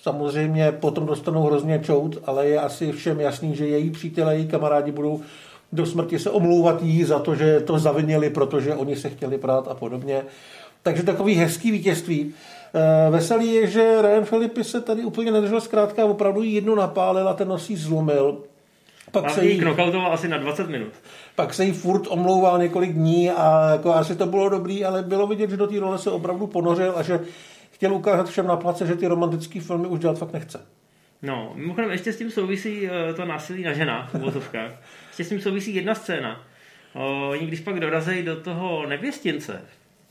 samozřejmě 0.02 0.72
potom 0.72 1.06
dostanou 1.06 1.44
hrozně 1.44 1.80
čout, 1.80 2.18
ale 2.26 2.48
je 2.48 2.60
asi 2.60 2.92
všem 2.92 3.20
jasný, 3.20 3.56
že 3.56 3.68
její 3.68 3.90
přátelé, 3.90 4.36
její 4.36 4.48
kamarádi 4.48 4.92
budou 4.92 5.22
do 5.72 5.86
smrti 5.86 6.20
se 6.20 6.30
omlouvat 6.30 6.82
jí 6.82 7.04
za 7.04 7.20
to, 7.20 7.36
že 7.36 7.60
to 7.60 7.80
zavinili, 7.80 8.30
protože 8.30 8.76
oni 8.76 8.96
se 8.96 9.10
chtěli 9.10 9.38
prát 9.38 9.68
a 9.68 9.74
podobně. 9.74 10.24
Takže 10.84 11.04
takový 11.04 11.36
hezký 11.36 11.72
vítězství. 11.72 12.34
Eh, 12.74 13.12
veselý 13.12 13.54
je, 13.54 13.68
že 13.68 14.02
Ryan 14.02 14.26
Filipy 14.26 14.64
se 14.64 14.82
tady 14.82 15.04
úplně 15.04 15.32
nedržel 15.32 15.62
zkrátka, 15.62 16.06
opravdu 16.06 16.42
jí 16.42 16.54
jednu 16.54 16.76
napálil 16.76 17.30
a 17.30 17.34
ten 17.34 17.48
nosí 17.48 17.76
zlomil. 17.76 18.38
Pak 19.12 19.26
a 19.26 19.30
se 19.30 19.46
jí 19.46 19.60
knockoutoval 19.60 20.14
asi 20.14 20.28
na 20.28 20.38
20 20.38 20.70
minut. 20.70 20.94
Pak 21.36 21.54
se 21.54 21.66
jí 21.66 21.72
furt 21.72 22.08
omlouval 22.10 22.60
několik 22.60 22.94
dní 22.94 23.32
a 23.32 23.70
jako 23.72 23.94
asi 23.94 24.16
to 24.16 24.26
bylo 24.26 24.50
dobrý, 24.50 24.86
ale 24.86 25.04
bylo 25.04 25.28
vidět, 25.28 25.50
že 25.50 25.58
do 25.58 25.68
té 25.68 25.80
role 25.80 25.98
se 25.98 26.12
opravdu 26.12 26.48
ponořil 26.48 26.94
a 26.96 27.04
že 27.04 27.20
chtěl 27.72 27.94
ukázat 27.94 28.30
všem 28.30 28.48
na 28.48 28.56
place, 28.56 28.88
že 28.88 28.96
ty 28.96 29.08
romantické 29.08 29.62
filmy 29.62 29.88
už 29.88 30.00
dělat 30.00 30.18
fakt 30.18 30.34
nechce. 30.34 30.66
No, 31.22 31.52
mimochodem 31.56 31.92
ještě 31.92 32.14
s 32.14 32.18
tím 32.18 32.32
souvisí 32.32 32.90
eh, 32.90 33.14
to 33.14 33.26
násilí 33.26 33.64
na 33.64 33.74
ženách 33.74 34.12
v 34.12 34.16
uvozovkách. 34.16 34.72
ještě 35.08 35.24
s 35.24 35.30
tím 35.30 35.42
souvisí 35.42 35.76
jedna 35.76 35.96
scéna. 35.96 36.46
Oni 37.30 37.48
když 37.48 37.60
pak 37.60 37.80
dorazí 37.80 38.24
do 38.24 38.36
toho 38.36 38.86
nevěstince, 38.86 39.62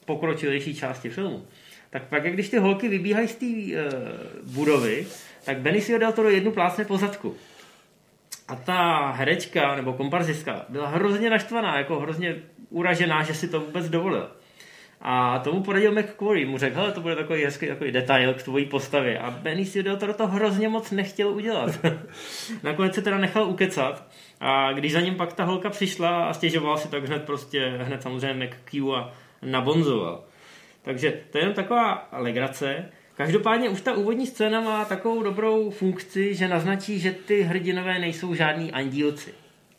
pokročilejší 0.04 0.74
části 0.74 1.08
filmu, 1.08 1.44
tak 1.90 2.02
pak, 2.02 2.32
když 2.32 2.48
ty 2.48 2.58
holky 2.58 2.88
vybíhají 2.88 3.28
z 3.28 3.34
té 3.34 3.46
uh, 3.46 4.52
budovy, 4.54 5.06
tak 5.44 5.58
Benicio 5.58 5.98
del 5.98 6.12
Toro 6.12 6.30
jednu 6.30 6.50
plácne 6.50 6.84
po 6.84 6.98
zadku. 6.98 7.36
A 8.48 8.56
ta 8.56 9.10
herečka 9.10 9.74
nebo 9.76 9.92
komparzistka 9.92 10.64
byla 10.68 10.88
hrozně 10.88 11.30
naštvaná, 11.30 11.78
jako 11.78 12.00
hrozně 12.00 12.36
uražená, 12.70 13.22
že 13.22 13.34
si 13.34 13.48
to 13.48 13.60
vůbec 13.60 13.88
dovolil. 13.88 14.30
A 15.00 15.38
tomu 15.38 15.62
poradil 15.62 15.92
McQuarrie, 15.92 16.46
mu 16.46 16.58
řekl, 16.58 16.76
hele, 16.76 16.92
to 16.92 17.00
bude 17.00 17.16
takový 17.16 17.44
hezký 17.44 17.66
takový 17.66 17.92
detail 17.92 18.34
k 18.34 18.42
tvojí 18.42 18.66
postavě. 18.66 19.18
A 19.18 19.30
Benicio 19.30 19.82
del 19.82 19.96
Toro 19.96 20.14
to 20.14 20.26
hrozně 20.26 20.68
moc 20.68 20.90
nechtěl 20.90 21.28
udělat. 21.28 21.78
Nakonec 22.62 22.94
se 22.94 23.02
teda 23.02 23.18
nechal 23.18 23.48
ukecat 23.48 24.08
a 24.40 24.72
když 24.72 24.92
za 24.92 25.00
ním 25.00 25.14
pak 25.14 25.32
ta 25.32 25.44
holka 25.44 25.70
přišla 25.70 26.24
a 26.24 26.32
stěžovala 26.32 26.76
si, 26.76 26.88
tak 26.88 27.04
hned 27.04 27.24
prostě, 27.24 27.68
hned 27.68 28.02
samozřejmě 28.02 28.46
McQ 28.46 28.94
a 28.94 29.12
nabonzoval. 29.42 30.24
Takže 30.82 31.20
to 31.30 31.38
je 31.38 31.44
jen 31.44 31.52
taková 31.52 32.08
legrace. 32.12 32.90
Každopádně 33.16 33.68
už 33.68 33.80
ta 33.80 33.96
úvodní 33.96 34.26
scéna 34.26 34.60
má 34.60 34.84
takovou 34.84 35.22
dobrou 35.22 35.70
funkci, 35.70 36.34
že 36.34 36.48
naznačí, 36.48 36.98
že 36.98 37.14
ty 37.26 37.42
hrdinové 37.42 37.98
nejsou 37.98 38.34
žádní 38.34 38.72
andílci. 38.72 39.30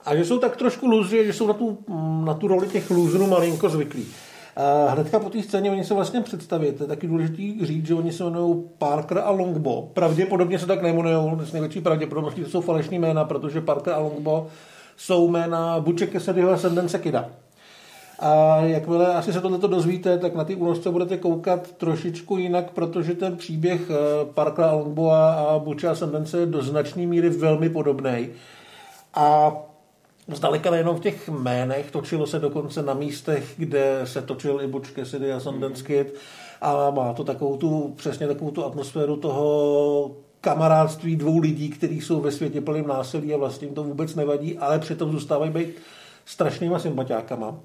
A 0.05 0.15
že 0.15 0.25
jsou 0.25 0.39
tak 0.39 0.57
trošku 0.57 0.87
lůzři, 0.87 1.25
že 1.25 1.33
jsou 1.33 1.47
na 1.47 1.53
tu, 1.53 1.77
na 2.25 2.33
tu 2.33 2.47
roli 2.47 2.67
těch 2.67 2.91
lůzrů 2.91 3.27
malinko 3.27 3.69
zvyklí. 3.69 4.07
Hnedka 4.87 5.19
po 5.19 5.29
té 5.29 5.43
scéně 5.43 5.71
oni 5.71 5.83
se 5.83 5.93
vlastně 5.93 6.21
představí. 6.21 6.71
To 6.71 6.83
je 6.83 6.87
taky 6.87 7.07
důležité 7.07 7.65
říct, 7.65 7.87
že 7.87 7.93
oni 7.93 8.11
se 8.11 8.23
jmenují 8.23 8.63
Parker 8.77 9.17
a 9.17 9.29
Longbo. 9.29 9.89
Pravděpodobně 9.93 10.59
se 10.59 10.65
tak 10.65 10.81
nejmenují, 10.81 11.39
s 11.43 11.53
největší 11.53 11.81
pravděpodobností 11.81 12.43
to 12.43 12.49
jsou 12.49 12.61
falešní 12.61 12.99
jména, 12.99 13.25
protože 13.25 13.61
Parker 13.61 13.93
a 13.93 13.99
Longbo 13.99 14.47
jsou 14.97 15.31
jména 15.31 15.79
Buče 15.79 16.07
Cassidyho 16.07 16.51
a 16.51 16.57
Sendence 16.57 16.99
Kida. 16.99 17.29
A 18.19 18.61
jakmile 18.61 19.15
asi 19.15 19.33
se 19.33 19.41
tohle 19.41 19.57
dozvíte, 19.57 20.17
tak 20.17 20.35
na 20.35 20.43
ty 20.43 20.55
únosce 20.55 20.91
budete 20.91 21.17
koukat 21.17 21.71
trošičku 21.71 22.37
jinak, 22.37 22.71
protože 22.71 23.13
ten 23.13 23.37
příběh 23.37 23.81
eh, 23.89 23.95
Parkera 24.33 24.71
Longboa 24.71 25.33
a 25.33 25.59
Bucha 25.59 25.95
Sendence 25.95 26.39
je 26.39 26.45
do 26.45 26.61
značné 26.61 27.07
míry 27.07 27.29
velmi 27.29 27.69
podobný. 27.69 28.29
A 29.13 29.51
zdaleka 30.27 30.71
nejenom 30.71 30.95
v 30.95 30.99
těch 30.99 31.27
jménech, 31.27 31.91
točilo 31.91 32.27
se 32.27 32.39
dokonce 32.39 32.81
na 32.81 32.93
místech, 32.93 33.53
kde 33.57 34.01
se 34.03 34.21
točil 34.21 34.61
i 34.61 34.67
Butch 34.67 34.91
Cassidy 34.91 35.33
a 35.33 35.39
Sundance 35.39 35.83
Kid 35.83 36.15
a 36.61 36.89
má 36.89 37.13
to 37.13 37.23
takovou 37.23 37.57
tu, 37.57 37.93
přesně 37.97 38.27
takovou 38.27 38.51
tu 38.51 38.65
atmosféru 38.65 39.17
toho 39.17 40.11
kamarádství 40.41 41.15
dvou 41.15 41.39
lidí, 41.39 41.69
kteří 41.69 42.01
jsou 42.01 42.21
ve 42.21 42.31
světě 42.31 42.61
plným 42.61 42.87
násilí 42.87 43.33
a 43.33 43.37
vlastně 43.37 43.67
jim 43.67 43.75
to 43.75 43.83
vůbec 43.83 44.15
nevadí, 44.15 44.57
ale 44.57 44.79
přitom 44.79 45.11
zůstávají 45.11 45.51
být 45.51 45.75
strašnýma 46.25 46.79
sympatiákama. 46.79 47.55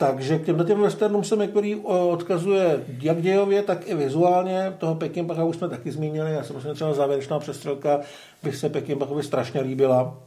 Takže 0.00 0.38
k 0.38 0.44
těmto 0.44 0.64
těm 0.64 0.80
westernům 0.80 1.24
se 1.24 1.36
McQuarrie 1.36 1.76
odkazuje 1.86 2.84
jak 3.02 3.22
dějově, 3.22 3.62
tak 3.62 3.88
i 3.88 3.94
vizuálně. 3.94 4.72
Toho 4.78 4.94
Pekinpacha 4.94 5.44
už 5.44 5.56
jsme 5.56 5.68
taky 5.68 5.90
zmínili. 5.90 6.32
Já 6.32 6.42
si 6.42 6.52
myslím, 6.52 6.74
třeba 6.74 6.92
závěrečná 6.92 7.38
přestřelka 7.38 8.00
by 8.42 8.52
se 8.52 8.68
Pekinpachovi 8.68 9.22
strašně 9.22 9.60
líbila. 9.60 10.18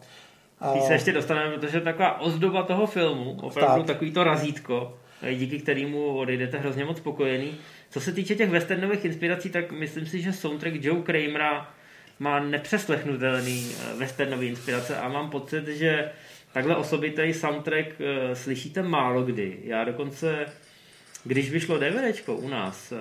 A... 0.59 0.79
se 0.79 0.93
ještě 0.93 1.11
dostaneme, 1.13 1.57
protože 1.57 1.81
taková 1.81 2.21
ozdoba 2.21 2.63
toho 2.63 2.87
filmu, 2.87 3.37
opravdu 3.41 3.83
tak. 3.83 3.87
takový 3.87 4.11
to 4.11 4.23
razítko, 4.23 4.97
díky 5.35 5.59
kterému 5.59 6.17
odejdete 6.17 6.57
hrozně 6.57 6.85
moc 6.85 6.97
spokojený. 6.97 7.51
Co 7.89 8.01
se 8.01 8.11
týče 8.11 8.35
těch 8.35 8.49
westernových 8.49 9.05
inspirací, 9.05 9.49
tak 9.49 9.71
myslím 9.71 10.05
si, 10.05 10.21
že 10.21 10.33
soundtrack 10.33 10.75
Joe 10.79 11.01
Kramera 11.01 11.69
má 12.19 12.39
nepřeslechnutelný 12.39 13.67
eh, 13.71 13.97
westernový 13.97 14.47
inspirace 14.47 14.97
a 14.97 15.09
mám 15.09 15.29
pocit, 15.29 15.67
že 15.67 16.11
takhle 16.53 16.75
osobitý 16.75 17.33
soundtrack 17.33 17.87
uh, 17.87 18.33
slyšíte 18.33 18.81
málo 18.81 19.23
kdy. 19.23 19.57
Já 19.63 19.83
dokonce, 19.83 20.45
když 21.23 21.51
vyšlo 21.51 21.77
DVDčko 21.77 22.35
u 22.35 22.49
nás 22.49 22.91
uh, 22.91 22.97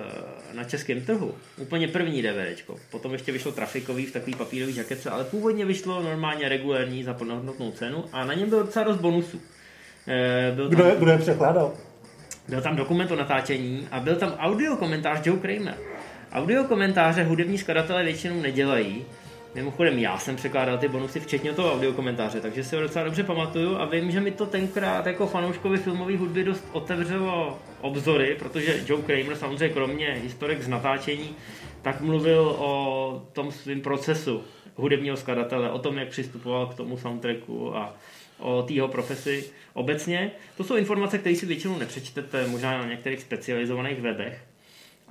na 0.55 0.63
českém 0.63 1.01
trhu, 1.01 1.35
úplně 1.57 1.87
první 1.87 2.21
DVDčko, 2.21 2.75
potom 2.91 3.13
ještě 3.13 3.31
vyšlo 3.31 3.51
trafikový 3.51 4.05
v 4.05 4.13
takový 4.13 4.35
papírový 4.35 4.73
žaketce, 4.73 5.09
ale 5.09 5.23
původně 5.23 5.65
vyšlo 5.65 6.01
normálně 6.03 6.49
regulární 6.49 7.03
za 7.03 7.13
plnohodnotnou 7.13 7.71
cenu 7.71 8.05
a 8.11 8.25
na 8.25 8.33
něm 8.33 8.49
byl 8.49 8.63
docela 8.63 8.85
dost 8.85 8.97
bonusů. 8.97 9.37
Uh, 9.37 10.55
byl 10.55 10.69
tam, 10.69 10.75
kdo, 10.75 10.85
je, 10.85 10.95
kdo 10.95 11.11
je 11.11 11.17
překládal? 11.17 11.73
Byl 12.47 12.61
tam 12.61 12.75
dokument 12.75 13.11
o 13.11 13.15
natáčení 13.15 13.87
a 13.91 13.99
byl 13.99 14.15
tam 14.15 14.35
audio 14.39 14.75
komentář 14.75 15.25
Joe 15.25 15.39
Kramer. 15.39 15.77
Audio 16.33 16.63
komentáře 16.63 17.23
hudební 17.23 17.57
skladatelé 17.57 18.03
většinou 18.03 18.41
nedělají, 18.41 19.05
Mimochodem, 19.55 19.99
já 19.99 20.17
jsem 20.17 20.35
překládal 20.35 20.77
ty 20.77 20.87
bonusy 20.87 21.19
včetně 21.19 21.53
toho 21.53 21.73
audiokomentáře, 21.73 22.41
takže 22.41 22.63
si 22.63 22.75
ho 22.75 22.81
docela 22.81 23.05
dobře 23.05 23.23
pamatuju 23.23 23.77
a 23.77 23.85
vím, 23.85 24.11
že 24.11 24.21
mi 24.21 24.31
to 24.31 24.45
tenkrát 24.45 25.05
jako 25.05 25.27
fanouškovi 25.27 25.77
filmové 25.77 26.17
hudby 26.17 26.43
dost 26.43 26.65
otevřelo 26.71 27.59
obzory, 27.81 28.35
protože 28.39 28.83
Joe 28.87 29.03
Kramer 29.03 29.35
samozřejmě 29.35 29.69
kromě 29.69 30.19
historek 30.23 30.61
z 30.61 30.67
natáčení, 30.67 31.35
tak 31.81 32.01
mluvil 32.01 32.55
o 32.59 33.27
tom 33.33 33.51
svém 33.51 33.81
procesu 33.81 34.43
hudebního 34.75 35.17
skladatele, 35.17 35.71
o 35.71 35.79
tom, 35.79 35.97
jak 35.97 36.07
přistupoval 36.07 36.67
k 36.67 36.75
tomu 36.75 36.97
soundtracku 36.97 37.77
a 37.77 37.95
o 38.39 38.63
té 38.63 38.73
profesi 38.91 39.45
obecně. 39.73 40.31
To 40.57 40.63
jsou 40.63 40.75
informace, 40.75 41.17
které 41.17 41.35
si 41.35 41.45
většinou 41.45 41.77
nepřečtete, 41.77 42.47
možná 42.47 42.77
na 42.77 42.85
některých 42.85 43.21
specializovaných 43.21 44.01
webech 44.01 44.52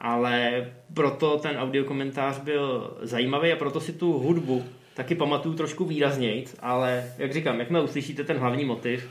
ale 0.02 0.66
proto 0.94 1.38
ten 1.38 1.56
audiokomentář 1.56 2.38
byl 2.38 2.96
zajímavý 3.02 3.52
a 3.52 3.56
proto 3.56 3.80
si 3.80 3.92
tu 3.92 4.12
hudbu 4.12 4.64
taky 4.94 5.14
pamatuju 5.14 5.54
trošku 5.54 5.84
výrazněji, 5.84 6.44
ale 6.60 7.12
jak 7.18 7.32
říkám, 7.32 7.60
jakmile 7.60 7.84
uslyšíte 7.84 8.24
ten 8.24 8.36
hlavní 8.36 8.64
motiv, 8.64 9.10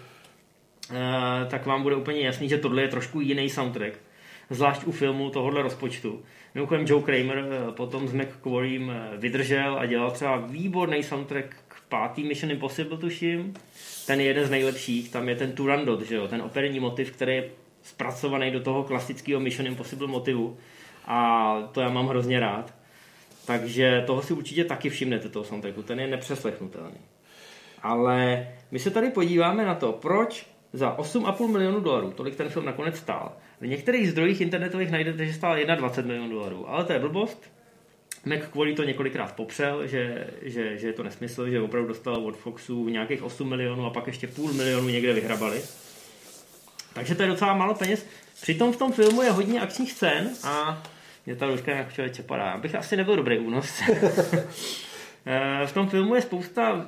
eh, 0.92 0.96
tak 1.50 1.66
vám 1.66 1.84
bude 1.84 1.96
úplně 1.96 2.22
jasný, 2.22 2.50
že 2.50 2.58
tohle 2.58 2.82
je 2.82 2.88
trošku 2.88 3.22
jiný 3.22 3.50
soundtrack, 3.50 3.94
zvlášť 4.50 4.84
u 4.84 4.92
filmu 4.92 5.30
tohohle 5.30 5.62
rozpočtu. 5.62 6.24
Mimochodem 6.56 6.86
Joe 6.88 7.04
Kramer 7.04 7.46
eh, 7.46 7.72
potom 7.72 8.08
s 8.08 8.14
McQuarriem 8.14 8.92
eh, 8.92 9.18
vydržel 9.18 9.80
a 9.80 9.86
dělal 9.86 10.12
třeba 10.12 10.38
výborný 10.38 11.04
soundtrack 11.04 11.56
k 11.68 11.82
pátý 11.90 12.24
Mission 12.24 12.52
Impossible, 12.52 12.98
tuším. 12.98 13.54
Ten 14.08 14.20
je 14.20 14.28
jeden 14.28 14.46
z 14.46 14.50
nejlepších, 14.50 15.12
tam 15.12 15.30
je 15.30 15.36
ten 15.36 15.52
Turandot, 15.52 16.02
že 16.02 16.16
jo, 16.16 16.28
ten 16.28 16.42
operní 16.42 16.80
motiv, 16.80 17.12
který 17.12 17.36
je 17.36 17.50
zpracovaný 17.84 18.52
do 18.52 18.60
toho 18.60 18.84
klasického 18.84 19.40
Mission 19.40 19.68
Impossible 19.68 20.08
motivu 20.08 20.58
a 21.06 21.56
to 21.72 21.82
já 21.82 21.90
mám 21.90 22.08
hrozně 22.08 22.40
rád. 22.40 22.74
Takže 23.46 24.04
toho 24.08 24.22
si 24.22 24.34
určitě 24.34 24.64
taky 24.64 24.90
všimnete, 24.90 25.30
toho 25.30 25.46
soundtracku, 25.46 25.84
ten 25.84 26.00
je 26.00 26.08
nepřeslechnutelný. 26.08 26.98
Ale 27.82 28.48
my 28.72 28.80
se 28.80 28.90
tady 28.90 29.10
podíváme 29.10 29.66
na 29.66 29.76
to, 29.76 29.92
proč 29.92 30.46
za 30.74 30.98
8,5 30.98 31.48
milionů 31.48 31.80
dolarů, 31.80 32.12
tolik 32.12 32.36
ten 32.36 32.50
film 32.50 32.66
nakonec 32.66 32.98
stál. 32.98 33.32
V 33.62 33.68
některých 33.68 34.12
zdrojích 34.12 34.42
internetových 34.42 34.92
najdete, 34.92 35.26
že 35.26 35.34
stál 35.34 35.56
21 35.76 36.08
milionů 36.08 36.30
dolarů, 36.30 36.70
ale 36.70 36.84
to 36.84 36.94
je 36.94 37.00
blbost. 37.00 37.52
kvůli 38.52 38.74
to 38.74 38.84
několikrát 38.84 39.36
popřel, 39.36 39.88
že, 39.88 40.28
že, 40.42 40.78
že 40.78 40.88
je 40.88 40.94
to 40.94 41.04
nesmysl, 41.04 41.50
že 41.50 41.62
opravdu 41.62 41.88
dostal 41.88 42.26
od 42.26 42.38
Foxu 42.38 42.90
nějakých 42.90 43.24
8 43.24 43.50
milionů 43.50 43.86
a 43.86 43.90
pak 43.90 44.08
ještě 44.08 44.28
půl 44.28 44.54
milionu 44.54 44.90
někde 44.90 45.14
vyhrabali. 45.14 45.62
Takže 46.94 47.16
to 47.16 47.22
je 47.22 47.28
docela 47.28 47.54
málo 47.54 47.76
peněz. 47.76 48.06
Přitom 48.42 48.74
v 48.74 48.78
tom 48.78 48.92
filmu 48.92 49.22
je 49.22 49.32
hodně 49.32 49.62
akčních 49.62 49.92
scén 49.92 50.30
a 50.44 50.84
mě 51.26 51.36
ta 51.36 51.48
ruška 51.48 51.72
nějak 51.72 51.94
člověče 51.94 52.24
padá. 52.24 52.58
Bych 52.58 52.76
asi 52.76 52.98
nebyl 52.98 53.16
dobrý 53.16 53.40
únos. 53.40 53.82
Eh, 55.26 55.68
v 55.68 55.74
tom 55.74 55.90
filmu 55.90 56.16
je 56.16 56.22
spousta 56.22 56.86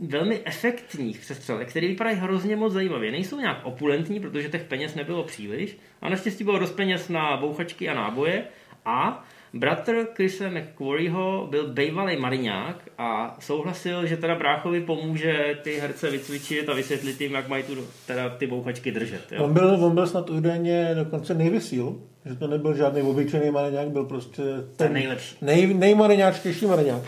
velmi 0.00 0.40
efektních 0.44 1.20
přestřelek, 1.20 1.68
které 1.68 1.88
vypadají 1.88 2.16
hrozně 2.16 2.56
moc 2.56 2.72
zajímavě. 2.72 3.12
Nejsou 3.12 3.40
nějak 3.40 3.58
opulentní, 3.64 4.20
protože 4.20 4.48
těch 4.48 4.64
peněz 4.64 4.94
nebylo 4.94 5.24
příliš, 5.24 5.76
a 6.00 6.08
naštěstí 6.08 6.44
bylo 6.44 6.58
dost 6.58 6.72
peněz 6.72 7.08
na 7.08 7.36
bouchačky 7.36 7.88
a 7.88 7.94
náboje 7.94 8.44
a 8.84 9.24
Bratr 9.54 10.06
Chrisa 10.14 10.44
McQuarrieho 10.50 11.46
byl 11.50 11.72
bývalý 11.72 12.16
mariňák 12.16 12.76
a 12.98 13.36
souhlasil, 13.40 14.06
že 14.06 14.16
teda 14.16 14.34
bráchovi 14.34 14.80
pomůže 14.80 15.58
ty 15.62 15.74
herce 15.74 16.10
vycvičit 16.10 16.68
a 16.68 16.74
vysvětlit 16.74 17.20
jim, 17.20 17.32
jak 17.32 17.48
mají 17.48 17.62
tu, 17.62 17.76
teda 18.06 18.28
ty 18.28 18.46
bouchačky 18.46 18.92
držet. 18.92 19.32
Jo? 19.32 19.44
On, 19.44 19.52
byl, 19.52 19.84
on 19.84 19.94
byl 19.94 20.06
snad 20.06 20.30
údajně 20.30 20.90
dokonce 20.94 21.34
nejvysil, 21.34 21.96
že 22.26 22.34
to 22.34 22.46
nebyl 22.46 22.74
žádný 22.74 23.02
obyčejný 23.02 23.50
mariňák, 23.50 23.88
byl 23.88 24.04
prostě 24.04 24.42
ten, 24.42 24.64
ten 24.76 24.92
nejlepší. 24.92 25.36
Nej, 25.40 25.74
nejmariňáčtější 25.74 26.66
mariňák. 26.66 27.02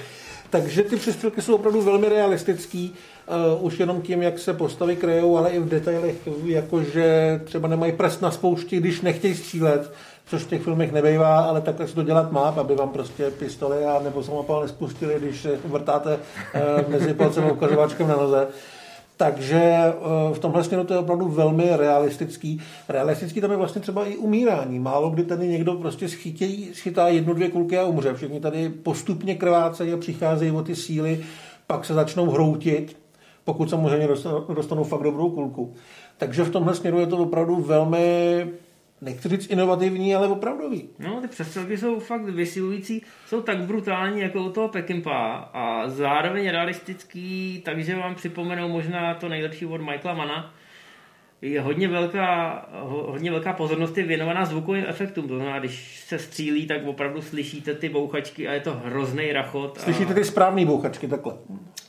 Takže 0.51 0.83
ty 0.83 0.97
přestřelky 0.97 1.43
jsou 1.43 1.55
opravdu 1.55 1.83
velmi 1.83 2.09
realistický, 2.09 2.95
uh, 3.57 3.65
už 3.65 3.81
jenom 3.81 4.03
tím, 4.03 4.23
jak 4.23 4.39
se 4.39 4.55
postavy 4.55 4.97
krejou, 4.97 5.37
ale 5.37 5.51
i 5.51 5.59
v 5.59 5.69
detailech, 5.69 6.29
jakože 6.45 7.41
třeba 7.45 7.69
nemají 7.69 7.93
prst 7.93 8.23
na 8.23 8.31
spoušti, 8.31 8.77
když 8.77 9.01
nechtějí 9.01 9.35
střílet, 9.35 9.93
což 10.27 10.43
v 10.43 10.49
těch 10.49 10.63
filmech 10.63 10.93
nebejvá, 10.93 11.41
ale 11.41 11.61
takhle 11.61 11.89
se 11.89 11.95
to 11.95 12.03
dělat 12.03 12.33
má, 12.33 12.49
aby 12.49 12.75
vám 12.75 12.89
prostě 12.89 13.31
pistoli 13.31 13.85
a 13.85 14.01
nebo 14.05 14.23
samopal 14.23 14.63
nespustili, 14.63 15.15
když 15.19 15.47
vrtáte 15.65 16.17
uh, 16.17 16.91
mezi 16.93 17.15
palcem 17.15 17.45
a 17.45 17.53
ukazováčkem 17.53 18.09
na 18.09 18.17
noze. 18.17 18.49
Takže 19.17 19.61
eh, 19.61 20.35
v 20.35 20.39
tomhle 20.39 20.65
směru 20.65 20.85
to 20.85 20.95
je 20.95 20.99
opravdu 20.99 21.29
velmi 21.29 21.77
realistický. 21.77 22.61
Realistický 22.89 23.41
tam 23.41 23.51
je 23.51 23.57
vlastně 23.57 23.81
třeba 23.81 24.07
i 24.07 24.17
umírání. 24.17 24.79
Málo 24.79 25.11
kdy 25.11 25.25
tady 25.25 25.49
někdo 25.49 25.75
prostě 25.75 26.09
schytí, 26.09 26.71
schytá 26.75 27.09
jednu, 27.09 27.35
dvě 27.35 27.51
kulky 27.51 27.79
a 27.79 27.85
umře. 27.85 28.15
Všichni 28.15 28.41
tady 28.41 28.69
postupně 28.69 29.35
krvácejí 29.35 29.93
a 29.93 29.97
přicházejí 29.97 30.51
o 30.51 30.63
ty 30.63 30.77
síly, 30.77 31.25
pak 31.67 31.85
se 31.85 31.95
začnou 31.95 32.31
hroutit, 32.31 32.97
pokud 33.45 33.71
samozřejmě 33.71 34.09
dostanou 34.55 34.85
fakt 34.85 35.03
dobrou 35.03 35.31
kulku. 35.31 35.75
Takže 36.19 36.45
v 36.45 36.51
tomhle 36.51 36.75
směru 36.75 36.99
je 36.99 37.07
to 37.07 37.17
opravdu 37.17 37.57
velmi 37.57 38.47
nechci 39.01 39.29
říct 39.29 39.51
inovativní, 39.51 40.15
ale 40.15 40.29
opravdový. 40.29 40.89
No, 40.99 41.21
ty 41.21 41.29
přestřelky 41.29 41.79
jsou 41.79 42.01
fakt 42.01 42.25
vysilující, 42.25 43.03
jsou 43.27 43.43
tak 43.43 43.63
brutální 43.63 44.21
jako 44.21 44.43
u 44.43 44.51
toho 44.51 44.69
Pekimpa 44.69 45.51
a 45.53 45.89
zároveň 45.89 46.49
realistický, 46.49 47.63
takže 47.65 47.97
vám 47.97 48.15
připomenou 48.15 48.69
možná 48.69 49.15
to 49.15 49.29
nejlepší 49.29 49.67
od 49.67 49.81
Michaela 49.81 50.19
Mana. 50.19 50.55
Je 51.43 51.61
hodně 51.61 51.89
velká, 51.89 52.67
hodně 52.83 53.31
velká 53.31 53.53
pozornost 53.53 53.99
je 53.99 54.05
věnovaná 54.05 54.45
zvukovým 54.45 54.85
efektům, 54.89 55.29
to 55.29 55.37
znamená, 55.37 55.59
když 55.59 56.01
se 56.01 56.19
střílí, 56.19 56.67
tak 56.67 56.87
opravdu 56.87 57.23
slyšíte 57.23 57.75
ty 57.75 57.89
bouchačky 57.89 58.49
a 58.49 58.53
je 58.53 58.61
to 58.61 58.75
hrozný 58.85 59.33
rachot. 59.33 59.81
Slyšíte 59.81 60.13
a... 60.13 60.15
ty 60.15 60.25
správné 60.25 60.67
bouchačky, 60.67 61.09
takhle. 61.09 61.35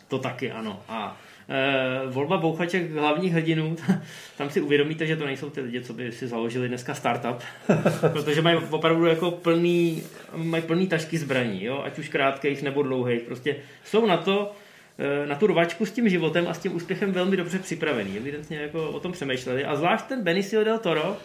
To 0.08 0.20
taky, 0.20 0.52
ano. 0.52 0.82
A 0.90 1.18
Uh, 1.50 2.14
volba 2.14 2.38
bouchaček 2.38 2.92
hlavních 2.92 3.34
hrdinů, 3.34 3.76
tam 4.38 4.50
si 4.50 4.62
uvědomíte, 4.62 5.06
že 5.06 5.16
to 5.16 5.26
nejsou 5.26 5.50
ty 5.50 5.62
lidi, 5.62 5.82
co 5.82 5.94
by 5.94 6.12
si 6.12 6.28
založili 6.28 6.68
dneska 6.68 6.94
startup, 6.94 7.42
protože 8.12 8.42
mají 8.42 8.58
opravdu 8.70 9.06
jako 9.06 9.32
plný, 9.32 10.04
mají 10.36 10.64
plný 10.64 10.88
tašky 10.88 11.18
zbraní, 11.18 11.64
jo? 11.64 11.82
ať 11.86 12.00
už 12.00 12.10
krátkých 12.10 12.64
nebo 12.64 12.84
dlouhých. 12.84 13.22
Prostě 13.22 13.56
jsou 13.84 14.06
na 14.06 14.18
to, 14.18 14.52
eh, 15.00 15.28
na 15.28 15.36
tu 15.36 15.48
rvačku 15.48 15.86
s 15.86 15.92
tím 15.92 16.10
životem 16.10 16.48
a 16.48 16.54
s 16.54 16.60
tím 16.60 16.76
úspěchem 16.76 17.12
velmi 17.12 17.38
dobře 17.38 17.60
připravený. 17.60 18.18
Evidentně 18.18 18.58
jako 18.58 18.90
o 18.90 19.00
tom 19.00 19.12
přemýšleli. 19.12 19.66
A 19.66 19.76
zvlášť 19.76 20.06
ten 20.06 20.24
Benicio 20.24 20.64
del 20.64 20.80
Toro, 20.80 21.18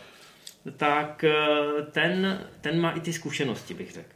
tak 0.76 1.24
eh, 1.24 1.32
ten, 1.92 2.40
ten 2.60 2.80
má 2.80 2.90
i 2.90 3.00
ty 3.00 3.12
zkušenosti, 3.12 3.74
bych 3.74 3.92
řekl. 3.92 4.08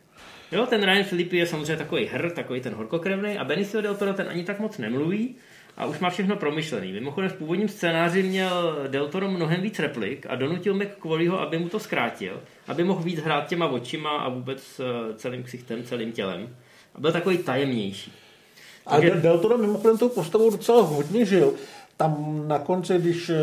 Jo, 0.53 0.67
ten 0.67 0.83
Ryan 0.85 1.05
Filippi 1.05 1.37
je 1.37 1.47
samozřejmě 1.47 1.77
takový 1.77 2.07
hr, 2.07 2.31
takový 2.31 2.61
ten 2.61 2.75
horkokrevný 2.75 3.39
a 3.39 3.45
Benicio 3.45 3.81
del 3.81 3.95
Toro 3.95 4.13
ten 4.13 4.29
ani 4.29 4.45
tak 4.45 4.61
moc 4.61 4.79
nemluví, 4.79 5.37
a 5.77 5.87
už 5.87 5.99
má 5.99 6.11
všechno 6.11 6.37
promyšlený. 6.37 6.93
Mimochodem 6.93 7.31
v 7.31 7.35
původním 7.35 7.69
scénáři 7.69 8.23
měl 8.23 8.79
Del 8.89 9.09
Toro 9.09 9.31
mnohem 9.31 9.61
víc 9.61 9.79
replik 9.79 10.27
a 10.29 10.35
donutil 10.35 10.75
McQuarrieho, 10.75 11.41
aby 11.41 11.59
mu 11.59 11.69
to 11.69 11.81
zkrátil, 11.81 12.41
aby 12.69 12.85
mohl 12.85 13.03
víc 13.03 13.21
hrát 13.21 13.47
těma 13.47 13.67
očima 13.67 14.11
a 14.11 14.29
vůbec 14.29 14.81
eh, 14.81 15.15
celým 15.15 15.43
ksichtem, 15.43 15.85
celým 15.85 16.13
tělem. 16.13 16.57
A 16.95 17.01
byl 17.01 17.13
takový 17.13 17.39
tajemnější. 17.39 18.13
A 18.87 18.91
Takže... 18.91 19.11
Del 19.11 19.39
Toro 19.39 19.59
mimochodem 19.59 19.99
tou 19.99 20.09
postavou 20.09 20.51
docela 20.51 20.83
hodně 20.83 21.25
žil. 21.25 21.55
Tam 21.97 22.45
na 22.49 22.59
konci, 22.59 22.99
když 22.99 23.31
eh, 23.31 23.37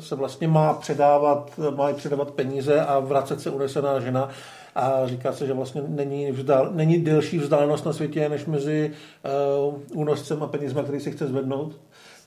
se 0.00 0.14
vlastně 0.14 0.48
má 0.48 0.74
předávat, 0.74 1.60
má 1.76 1.92
předávat 1.92 2.30
peníze 2.30 2.80
a 2.80 2.98
vracet 2.98 3.40
se 3.40 3.50
unesená 3.50 4.00
žena, 4.00 4.30
a 4.74 5.06
říká 5.06 5.32
se, 5.32 5.46
že 5.46 5.52
vlastně 5.52 5.82
není, 5.88 6.32
vzdál, 6.32 6.70
není 6.72 6.98
delší 6.98 7.38
vzdálenost 7.38 7.86
na 7.86 7.92
světě 7.92 8.28
než 8.28 8.46
mezi 8.46 8.92
uh, 9.68 9.74
únoscem 9.92 10.42
a 10.42 10.46
penízma, 10.46 10.82
který 10.82 11.00
si 11.00 11.12
chce 11.12 11.26
zvednout 11.26 11.76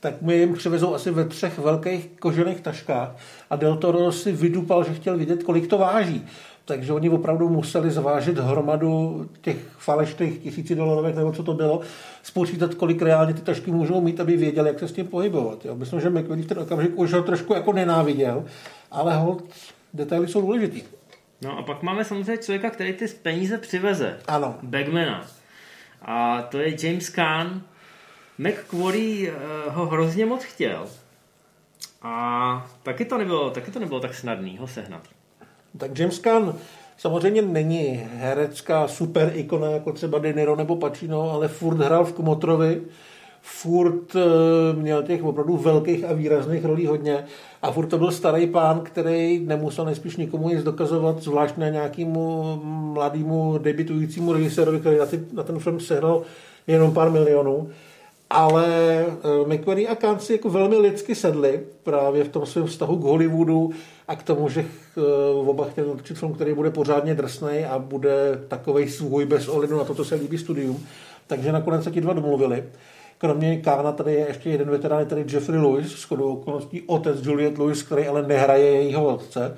tak 0.00 0.22
mi 0.22 0.36
jim 0.36 0.54
přivezou 0.54 0.94
asi 0.94 1.10
ve 1.10 1.24
třech 1.24 1.58
velkých 1.58 2.10
kožených 2.20 2.60
taškách 2.60 3.16
a 3.50 3.56
Del 3.56 3.76
Toro 3.76 4.12
si 4.12 4.32
vydupal, 4.32 4.84
že 4.84 4.94
chtěl 4.94 5.18
vidět, 5.18 5.42
kolik 5.42 5.66
to 5.66 5.78
váží. 5.78 6.26
Takže 6.64 6.92
oni 6.92 7.10
opravdu 7.10 7.48
museli 7.48 7.90
zvážit 7.90 8.38
hromadu 8.38 9.26
těch 9.40 9.56
falešných 9.78 10.38
tisíci 10.38 10.74
dolarovek, 10.74 11.16
nebo 11.16 11.32
co 11.32 11.42
to 11.42 11.54
bylo, 11.54 11.80
spočítat, 12.22 12.74
kolik 12.74 13.02
reálně 13.02 13.34
ty 13.34 13.40
tašky 13.40 13.70
můžou 13.70 14.00
mít, 14.00 14.20
aby 14.20 14.36
věděli, 14.36 14.68
jak 14.68 14.78
se 14.78 14.88
s 14.88 14.92
tím 14.92 15.06
pohybovat. 15.06 15.64
Jo. 15.64 15.76
Myslím, 15.76 16.00
že 16.00 16.10
McVitie 16.10 16.44
v 16.44 16.46
ten 16.46 16.58
okamžik 16.58 16.98
už 16.98 17.12
ho 17.12 17.22
trošku 17.22 17.54
jako 17.54 17.72
nenáviděl, 17.72 18.44
ale 18.90 19.16
hold, 19.16 19.44
detaily 19.94 20.28
jsou 20.28 20.40
důležitý. 20.40 20.82
No 21.42 21.58
a 21.58 21.62
pak 21.62 21.82
máme 21.82 22.04
samozřejmě 22.04 22.36
člověka, 22.36 22.70
který 22.70 22.92
ty 22.92 23.08
peníze 23.08 23.58
přiveze. 23.58 24.18
Ano. 24.28 24.58
Bagmana. 24.62 25.26
A 26.02 26.42
to 26.42 26.58
je 26.58 26.86
James 26.86 27.10
Caan. 27.10 27.62
McQuarrie 28.38 29.32
eh, 29.32 29.70
ho 29.70 29.86
hrozně 29.86 30.26
moc 30.26 30.44
chtěl. 30.44 30.86
A 32.02 32.66
taky 32.82 33.04
to 33.04 33.18
nebylo, 33.18 33.50
taky 33.50 33.70
to 33.70 33.78
nebylo 33.78 34.00
tak 34.00 34.14
snadný 34.14 34.58
ho 34.58 34.66
sehnat. 34.66 35.02
Tak 35.78 35.98
James 35.98 36.18
Caan 36.18 36.54
samozřejmě 36.96 37.42
není 37.42 38.08
herecká 38.14 38.88
super 38.88 39.32
ikona 39.34 39.70
jako 39.70 39.92
třeba 39.92 40.18
De 40.18 40.32
Niro 40.32 40.56
nebo 40.56 40.76
Pacino, 40.76 41.30
ale 41.30 41.48
furt 41.48 41.76
hrál 41.76 42.04
v 42.04 42.12
Kumotrovi 42.12 42.82
furt 43.42 44.16
eh, 44.16 44.20
měl 44.72 45.02
těch 45.02 45.24
opravdu 45.24 45.56
velkých 45.56 46.04
a 46.04 46.12
výrazných 46.12 46.64
rolí 46.64 46.86
hodně 46.86 47.24
a 47.62 47.72
furt 47.72 47.86
to 47.86 47.98
byl 47.98 48.10
starý 48.10 48.46
pán, 48.46 48.80
který 48.80 49.38
nemusel 49.38 49.84
nejspíš 49.84 50.16
nikomu 50.16 50.48
nic 50.48 50.62
dokazovat, 50.62 51.22
zvlášť 51.22 51.56
na 51.56 51.68
nějakému 51.68 52.56
mladému 52.64 53.58
debitujícímu 53.58 54.32
režisérovi, 54.32 54.80
který 54.80 54.98
na, 54.98 55.06
ty, 55.06 55.20
na 55.32 55.42
ten 55.42 55.58
film 55.58 55.80
sehnal 55.80 56.22
jenom 56.66 56.94
pár 56.94 57.10
milionů. 57.10 57.70
Ale 58.30 58.66
eh, 59.06 59.54
McQuarrie 59.54 59.88
a 59.88 59.94
Kant 59.94 60.22
si 60.22 60.32
jako 60.32 60.50
velmi 60.50 60.76
lidsky 60.76 61.14
sedli 61.14 61.60
právě 61.82 62.24
v 62.24 62.28
tom 62.28 62.46
svém 62.46 62.66
vztahu 62.66 62.96
k 62.96 63.02
Hollywoodu 63.02 63.70
a 64.08 64.16
k 64.16 64.22
tomu, 64.22 64.48
že 64.48 64.60
eh, 64.60 65.00
oba 65.34 65.64
chtěli 65.64 65.88
točit 65.96 66.18
film, 66.18 66.34
který 66.34 66.54
bude 66.54 66.70
pořádně 66.70 67.14
drsný 67.14 67.64
a 67.64 67.78
bude 67.78 68.40
takovej 68.48 68.88
svůj 68.88 69.24
bez 69.24 69.48
ohledu 69.48 69.78
na 69.78 69.84
to, 69.84 69.94
co 69.94 70.04
se 70.04 70.14
líbí 70.14 70.38
studium. 70.38 70.86
Takže 71.26 71.52
nakonec 71.52 71.84
se 71.84 71.90
ti 71.90 72.00
dva 72.00 72.12
domluvili. 72.12 72.64
Kromě 73.18 73.56
Kána 73.56 73.92
tady 73.92 74.14
je 74.14 74.26
ještě 74.28 74.50
jeden 74.50 74.70
veterán, 74.70 75.06
tady 75.06 75.24
Jeffrey 75.32 75.58
Lewis, 75.58 75.92
s 75.92 76.12
okolností 76.12 76.82
otec 76.86 77.26
Juliet 77.26 77.58
Lewis, 77.58 77.82
který 77.82 78.06
ale 78.06 78.22
nehraje 78.22 78.66
jejího 78.66 79.06
otce. 79.06 79.56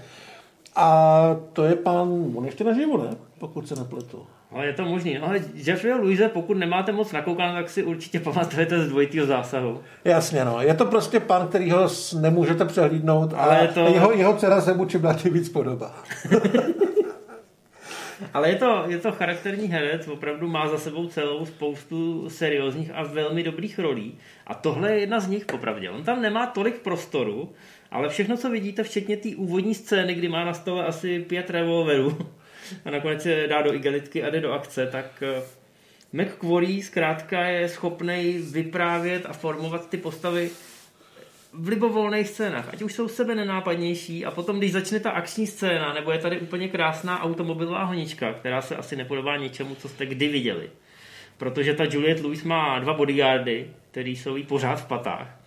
A 0.76 1.20
to 1.52 1.64
je 1.64 1.76
pán, 1.76 2.32
on 2.34 2.44
ještě 2.44 2.64
naživu, 2.64 2.96
ne? 2.96 3.16
Pokud 3.38 3.68
se 3.68 3.74
nepletu. 3.74 4.26
Ale 4.52 4.66
je 4.66 4.72
to 4.72 4.84
možný. 4.84 5.18
Ale 5.18 5.40
Jeffrey 5.54 5.92
Louise, 5.92 6.28
pokud 6.28 6.54
nemáte 6.54 6.92
moc 6.92 7.12
nakoukáno, 7.12 7.54
tak 7.54 7.70
si 7.70 7.82
určitě 7.82 8.20
pamatujete 8.20 8.84
z 8.84 8.88
dvojitého 8.88 9.26
zásahu. 9.26 9.80
Jasně, 10.04 10.44
no. 10.44 10.62
Je 10.62 10.74
to 10.74 10.84
prostě 10.86 11.20
pán, 11.20 11.48
který 11.48 11.70
ho 11.70 11.88
nemůžete 12.20 12.64
přehlídnout, 12.64 13.34
ale 13.36 13.68
to... 13.68 13.80
jeho, 13.80 14.12
jeho 14.12 14.36
dcera 14.36 14.60
se 14.60 14.74
mu 14.74 14.84
čím 14.84 15.02
víc 15.32 15.48
podobá. 15.48 15.94
Ale 18.34 18.48
je 18.48 18.56
to, 18.56 18.84
je 18.88 18.98
to 18.98 19.12
charakterní 19.12 19.68
herec, 19.68 20.08
opravdu 20.08 20.48
má 20.48 20.68
za 20.68 20.78
sebou 20.78 21.06
celou 21.06 21.46
spoustu 21.46 22.30
seriózních 22.30 22.90
a 22.94 23.02
velmi 23.02 23.42
dobrých 23.42 23.78
rolí. 23.78 24.18
A 24.46 24.54
tohle 24.54 24.92
je 24.92 25.00
jedna 25.00 25.20
z 25.20 25.28
nich, 25.28 25.44
popravdě. 25.44 25.90
On 25.90 26.04
tam 26.04 26.22
nemá 26.22 26.46
tolik 26.46 26.74
prostoru, 26.74 27.52
ale 27.90 28.08
všechno, 28.08 28.36
co 28.36 28.50
vidíte, 28.50 28.82
včetně 28.82 29.16
té 29.16 29.28
úvodní 29.36 29.74
scény, 29.74 30.14
kdy 30.14 30.28
má 30.28 30.44
na 30.44 30.54
stole 30.54 30.86
asi 30.86 31.20
pět 31.20 31.50
revolverů 31.50 32.18
a 32.84 32.90
nakonec 32.90 33.22
se 33.22 33.46
dá 33.46 33.62
do 33.62 33.74
igelitky 33.74 34.22
a 34.22 34.30
jde 34.30 34.40
do 34.40 34.52
akce, 34.52 34.86
tak 34.86 35.22
eh, 35.22 35.42
McQuarrie 36.12 36.82
zkrátka 36.82 37.42
je 37.42 37.68
schopný 37.68 38.38
vyprávět 38.52 39.26
a 39.26 39.32
formovat 39.32 39.90
ty 39.90 39.96
postavy 39.96 40.50
v 41.52 41.68
libovolných 41.68 42.28
scénách, 42.28 42.68
ať 42.72 42.82
už 42.82 42.92
jsou 42.92 43.08
sebe 43.08 43.34
nenápadnější 43.34 44.24
a 44.24 44.30
potom, 44.30 44.58
když 44.58 44.72
začne 44.72 45.00
ta 45.00 45.10
akční 45.10 45.46
scéna, 45.46 45.94
nebo 45.94 46.10
je 46.10 46.18
tady 46.18 46.40
úplně 46.40 46.68
krásná 46.68 47.22
automobilová 47.22 47.84
honička, 47.84 48.32
která 48.32 48.62
se 48.62 48.76
asi 48.76 48.96
nepodobá 48.96 49.36
ničemu, 49.36 49.74
co 49.74 49.88
jste 49.88 50.06
kdy 50.06 50.28
viděli. 50.28 50.70
Protože 51.38 51.74
ta 51.74 51.84
Juliet 51.90 52.20
Lewis 52.20 52.44
má 52.44 52.78
dva 52.78 52.94
bodyguardy, 52.94 53.70
který 53.90 54.16
jsou 54.16 54.36
jí 54.36 54.44
pořád 54.44 54.76
v 54.76 54.86
patách. 54.86 55.40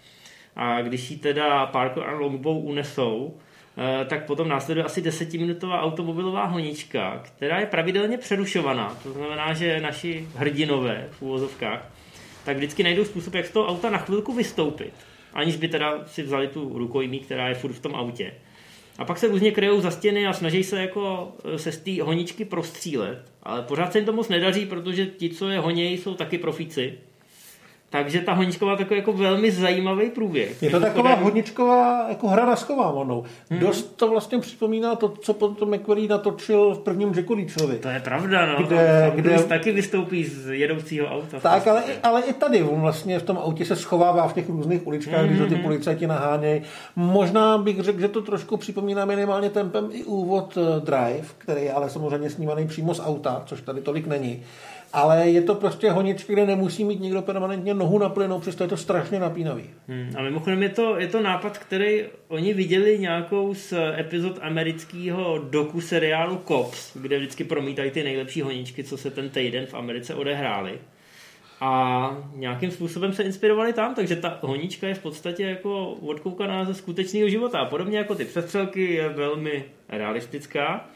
A 0.55 0.81
když 0.81 1.11
ji 1.11 1.17
teda 1.17 1.65
Parker 1.65 2.03
a 2.03 2.11
Longbow 2.11 2.65
unesou, 2.65 3.37
eh, 3.77 4.05
tak 4.05 4.25
potom 4.25 4.47
následuje 4.47 4.85
asi 4.85 5.01
desetiminutová 5.01 5.81
automobilová 5.81 6.45
honička, 6.45 7.21
která 7.23 7.59
je 7.59 7.65
pravidelně 7.65 8.17
přerušovaná. 8.17 8.97
To 9.03 9.13
znamená, 9.13 9.53
že 9.53 9.79
naši 9.79 10.27
hrdinové 10.35 11.07
v 11.11 11.21
úvozovkách 11.21 11.89
tak 12.45 12.57
vždycky 12.57 12.83
najdou 12.83 13.05
způsob, 13.05 13.33
jak 13.33 13.45
z 13.45 13.51
toho 13.51 13.67
auta 13.67 13.89
na 13.89 13.97
chvilku 13.97 14.33
vystoupit 14.33 14.93
aniž 15.33 15.55
by 15.55 15.67
teda 15.67 16.05
si 16.05 16.23
vzali 16.23 16.47
tu 16.47 16.77
rukojmí, 16.77 17.19
která 17.19 17.49
je 17.49 17.55
furt 17.55 17.73
v 17.73 17.79
tom 17.79 17.95
autě. 17.95 18.33
A 18.97 19.05
pak 19.05 19.17
se 19.17 19.27
různě 19.27 19.51
kryjou 19.51 19.81
za 19.81 19.91
stěny 19.91 20.27
a 20.27 20.33
snaží 20.33 20.63
se 20.63 20.81
jako 20.81 21.31
eh, 21.45 21.59
se 21.59 21.71
z 21.71 21.77
té 21.77 22.03
honičky 22.03 22.45
prostřílet. 22.45 23.31
Ale 23.43 23.61
pořád 23.61 23.91
se 23.91 23.97
jim 23.97 24.05
to 24.05 24.13
moc 24.13 24.29
nedaří, 24.29 24.65
protože 24.65 25.05
ti, 25.05 25.29
co 25.29 25.49
je 25.49 25.59
honějí, 25.59 25.97
jsou 25.97 26.13
taky 26.13 26.37
profíci. 26.37 26.93
Takže 27.93 28.21
ta 28.21 28.33
honička 28.33 28.65
má 28.65 28.75
takový 28.75 28.99
jako 28.99 29.13
velmi 29.13 29.51
zajímavý 29.51 30.09
průběh. 30.09 30.63
Je 30.63 30.69
to 30.69 30.79
taková 30.79 31.15
honičková 31.15 32.05
jako 32.09 32.27
hra 32.27 32.45
na 32.45 32.55
schovávanou. 32.55 33.23
Mm-hmm. 33.23 33.59
Dost 33.59 33.95
to 33.95 34.07
vlastně 34.07 34.39
připomíná 34.39 34.95
to, 34.95 35.09
co 35.09 35.33
potom 35.33 35.75
McQuarrie 35.75 36.07
natočil 36.07 36.73
v 36.73 36.79
prvním 36.79 37.13
Jacku 37.15 37.33
Leachovi. 37.33 37.77
To 37.77 37.89
je 37.89 37.99
pravda, 37.99 38.45
no. 38.45 38.65
Kde, 38.65 39.05
tam, 39.09 39.17
kde... 39.17 39.43
taky 39.43 39.71
vystoupí 39.71 40.25
z 40.25 40.47
jedoucího 40.47 41.07
auta. 41.07 41.39
Tak, 41.39 41.67
ale, 41.67 41.83
ale 42.03 42.21
i 42.21 42.33
tady 42.33 42.63
on 42.63 42.81
vlastně 42.81 43.19
v 43.19 43.23
tom 43.23 43.37
autě 43.37 43.65
se 43.65 43.75
schovává 43.75 44.27
v 44.27 44.33
těch 44.33 44.49
různých 44.49 44.87
uličkách, 44.87 45.21
mm-hmm. 45.21 45.27
když 45.27 45.39
ho 45.39 45.47
ty 45.47 45.55
mhm. 45.55 45.63
policajti 45.63 46.07
nahánějí. 46.07 46.61
Možná 46.95 47.57
bych 47.57 47.79
řekl, 47.79 47.99
že 47.99 48.07
to 48.07 48.21
trošku 48.21 48.57
připomíná 48.57 49.05
minimálně 49.05 49.49
tempem 49.49 49.89
i 49.91 50.03
úvod 50.03 50.57
eh, 50.57 50.79
Drive, 50.79 51.27
který 51.37 51.61
je 51.61 51.73
ale 51.73 51.89
samozřejmě 51.89 52.29
snímaný 52.29 52.67
přímo 52.67 52.93
z 52.93 52.99
auta, 53.05 53.43
což 53.45 53.61
tady 53.61 53.81
tolik 53.81 54.07
není 54.07 54.43
ale 54.93 55.29
je 55.29 55.41
to 55.41 55.55
prostě 55.55 55.91
honička, 55.91 56.33
kde 56.33 56.45
nemusí 56.45 56.83
mít 56.83 56.99
nikdo 56.99 57.21
permanentně 57.21 57.73
nohu 57.73 57.99
na 57.99 58.09
plynu, 58.09 58.39
přesto 58.39 58.63
je 58.63 58.67
to 58.67 58.77
strašně 58.77 59.19
napínavý. 59.19 59.69
Hmm, 59.87 60.13
a 60.17 60.21
mimochodem 60.21 60.63
je 60.63 60.69
to, 60.69 60.99
je 60.99 61.07
to 61.07 61.21
nápad, 61.21 61.57
který 61.57 62.03
oni 62.27 62.53
viděli 62.53 62.99
nějakou 62.99 63.53
z 63.53 63.73
epizod 63.97 64.39
amerického 64.41 65.37
doku 65.49 65.81
seriálu 65.81 66.41
Cops, 66.47 66.97
kde 66.97 67.17
vždycky 67.17 67.43
promítají 67.43 67.91
ty 67.91 68.03
nejlepší 68.03 68.41
honičky, 68.41 68.83
co 68.83 68.97
se 68.97 69.11
ten 69.11 69.29
týden 69.29 69.65
v 69.65 69.73
Americe 69.73 70.15
odehrály. 70.15 70.79
A 71.61 72.17
nějakým 72.35 72.71
způsobem 72.71 73.13
se 73.13 73.23
inspirovali 73.23 73.73
tam, 73.73 73.95
takže 73.95 74.15
ta 74.15 74.39
honička 74.41 74.87
je 74.87 74.93
v 74.93 75.01
podstatě 75.01 75.43
jako 75.43 75.89
odkoukaná 75.89 76.65
ze 76.65 76.73
skutečného 76.73 77.29
života. 77.29 77.65
Podobně 77.65 77.97
jako 77.97 78.15
ty 78.15 78.25
přestřelky 78.25 78.93
je 78.93 79.09
velmi 79.09 79.65
realistická. 79.89 80.89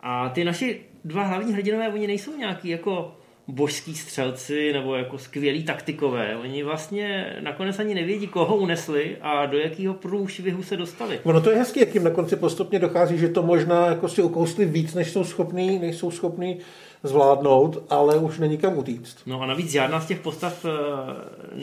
A 0.00 0.28
ty 0.28 0.44
naši 0.44 0.80
dva 1.04 1.22
hlavní 1.22 1.52
hrdinové, 1.52 1.88
oni 1.88 2.06
nejsou 2.06 2.36
nějaký 2.36 2.68
jako 2.68 3.16
božský 3.48 3.94
střelci 3.94 4.72
nebo 4.72 4.94
jako 4.94 5.18
skvělí 5.18 5.64
taktikové. 5.64 6.36
Oni 6.36 6.62
vlastně 6.62 7.36
nakonec 7.40 7.78
ani 7.78 7.94
nevědí, 7.94 8.26
koho 8.26 8.56
unesli 8.56 9.16
a 9.20 9.46
do 9.46 9.58
jakého 9.58 9.94
průšvihu 9.94 10.62
se 10.62 10.76
dostali. 10.76 11.20
Ono 11.22 11.40
to 11.40 11.50
je 11.50 11.56
hezký, 11.56 11.80
jak 11.80 11.94
jim 11.94 12.04
na 12.04 12.10
konci 12.10 12.36
postupně 12.36 12.78
dochází, 12.78 13.18
že 13.18 13.28
to 13.28 13.42
možná 13.42 13.86
jako 13.86 14.08
si 14.08 14.22
ukousli 14.22 14.64
víc, 14.64 14.94
než 14.94 15.10
jsou 15.10 15.24
schopní, 15.24 15.78
než 15.78 15.96
jsou 15.96 16.10
schopní 16.10 16.58
zvládnout, 17.02 17.84
ale 17.90 18.18
už 18.18 18.38
není 18.38 18.58
kam 18.58 18.78
utíct. 18.78 19.18
No 19.26 19.40
a 19.40 19.46
navíc 19.46 19.72
žádná 19.72 20.00
z 20.00 20.06
těch 20.06 20.20
postav 20.20 20.64
e, 20.64 20.68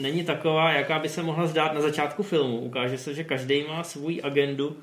není 0.02 0.24
taková, 0.24 0.72
jaká 0.72 0.98
by 0.98 1.08
se 1.08 1.22
mohla 1.22 1.46
zdát 1.46 1.74
na 1.74 1.80
začátku 1.80 2.22
filmu. 2.22 2.58
Ukáže 2.58 2.98
se, 2.98 3.14
že 3.14 3.24
každý 3.24 3.64
má 3.68 3.84
svůj 3.84 4.20
agendu, 4.24 4.76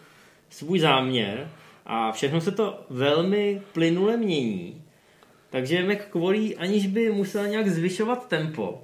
svůj 0.50 0.80
záměr 0.80 1.50
a 1.86 2.12
všechno 2.12 2.42
se 2.42 2.52
to 2.52 2.80
velmi 2.90 3.62
plynule 3.74 4.18
mění 4.18 4.82
takže 5.50 5.84
McQuarrie, 5.84 6.56
aniž 6.56 6.88
by 6.88 7.12
musel 7.12 7.48
nějak 7.48 7.68
zvyšovat 7.68 8.28
tempo, 8.28 8.84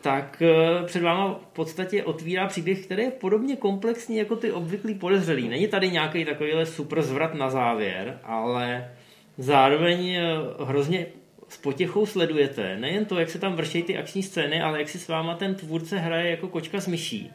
tak 0.00 0.42
eh, 0.42 0.86
před 0.86 1.02
váma 1.02 1.34
v 1.34 1.46
podstatě 1.52 2.04
otvírá 2.04 2.46
příběh, 2.46 2.86
který 2.86 3.02
je 3.02 3.10
podobně 3.10 3.56
komplexní 3.56 4.16
jako 4.16 4.36
ty 4.36 4.52
obvyklý 4.52 4.94
podezřelý. 4.94 5.48
Není 5.48 5.68
tady 5.68 5.90
nějaký 5.90 6.24
takovýhle 6.24 6.66
super 6.66 7.02
zvrat 7.02 7.34
na 7.34 7.50
závěr, 7.50 8.18
ale 8.24 8.90
zároveň 9.38 10.08
eh, 10.10 10.24
hrozně 10.64 11.06
s 11.48 11.56
potěchou 11.56 12.06
sledujete 12.06 12.76
nejen 12.76 13.04
to, 13.04 13.18
jak 13.18 13.30
se 13.30 13.38
tam 13.38 13.54
vrší 13.54 13.82
ty 13.82 13.98
akční 13.98 14.22
scény, 14.22 14.62
ale 14.62 14.78
jak 14.78 14.88
si 14.88 14.98
s 14.98 15.08
váma 15.08 15.34
ten 15.34 15.54
tvůrce 15.54 15.98
hraje 15.98 16.30
jako 16.30 16.48
kočka 16.48 16.80
s 16.80 16.86
myší. 16.86 17.30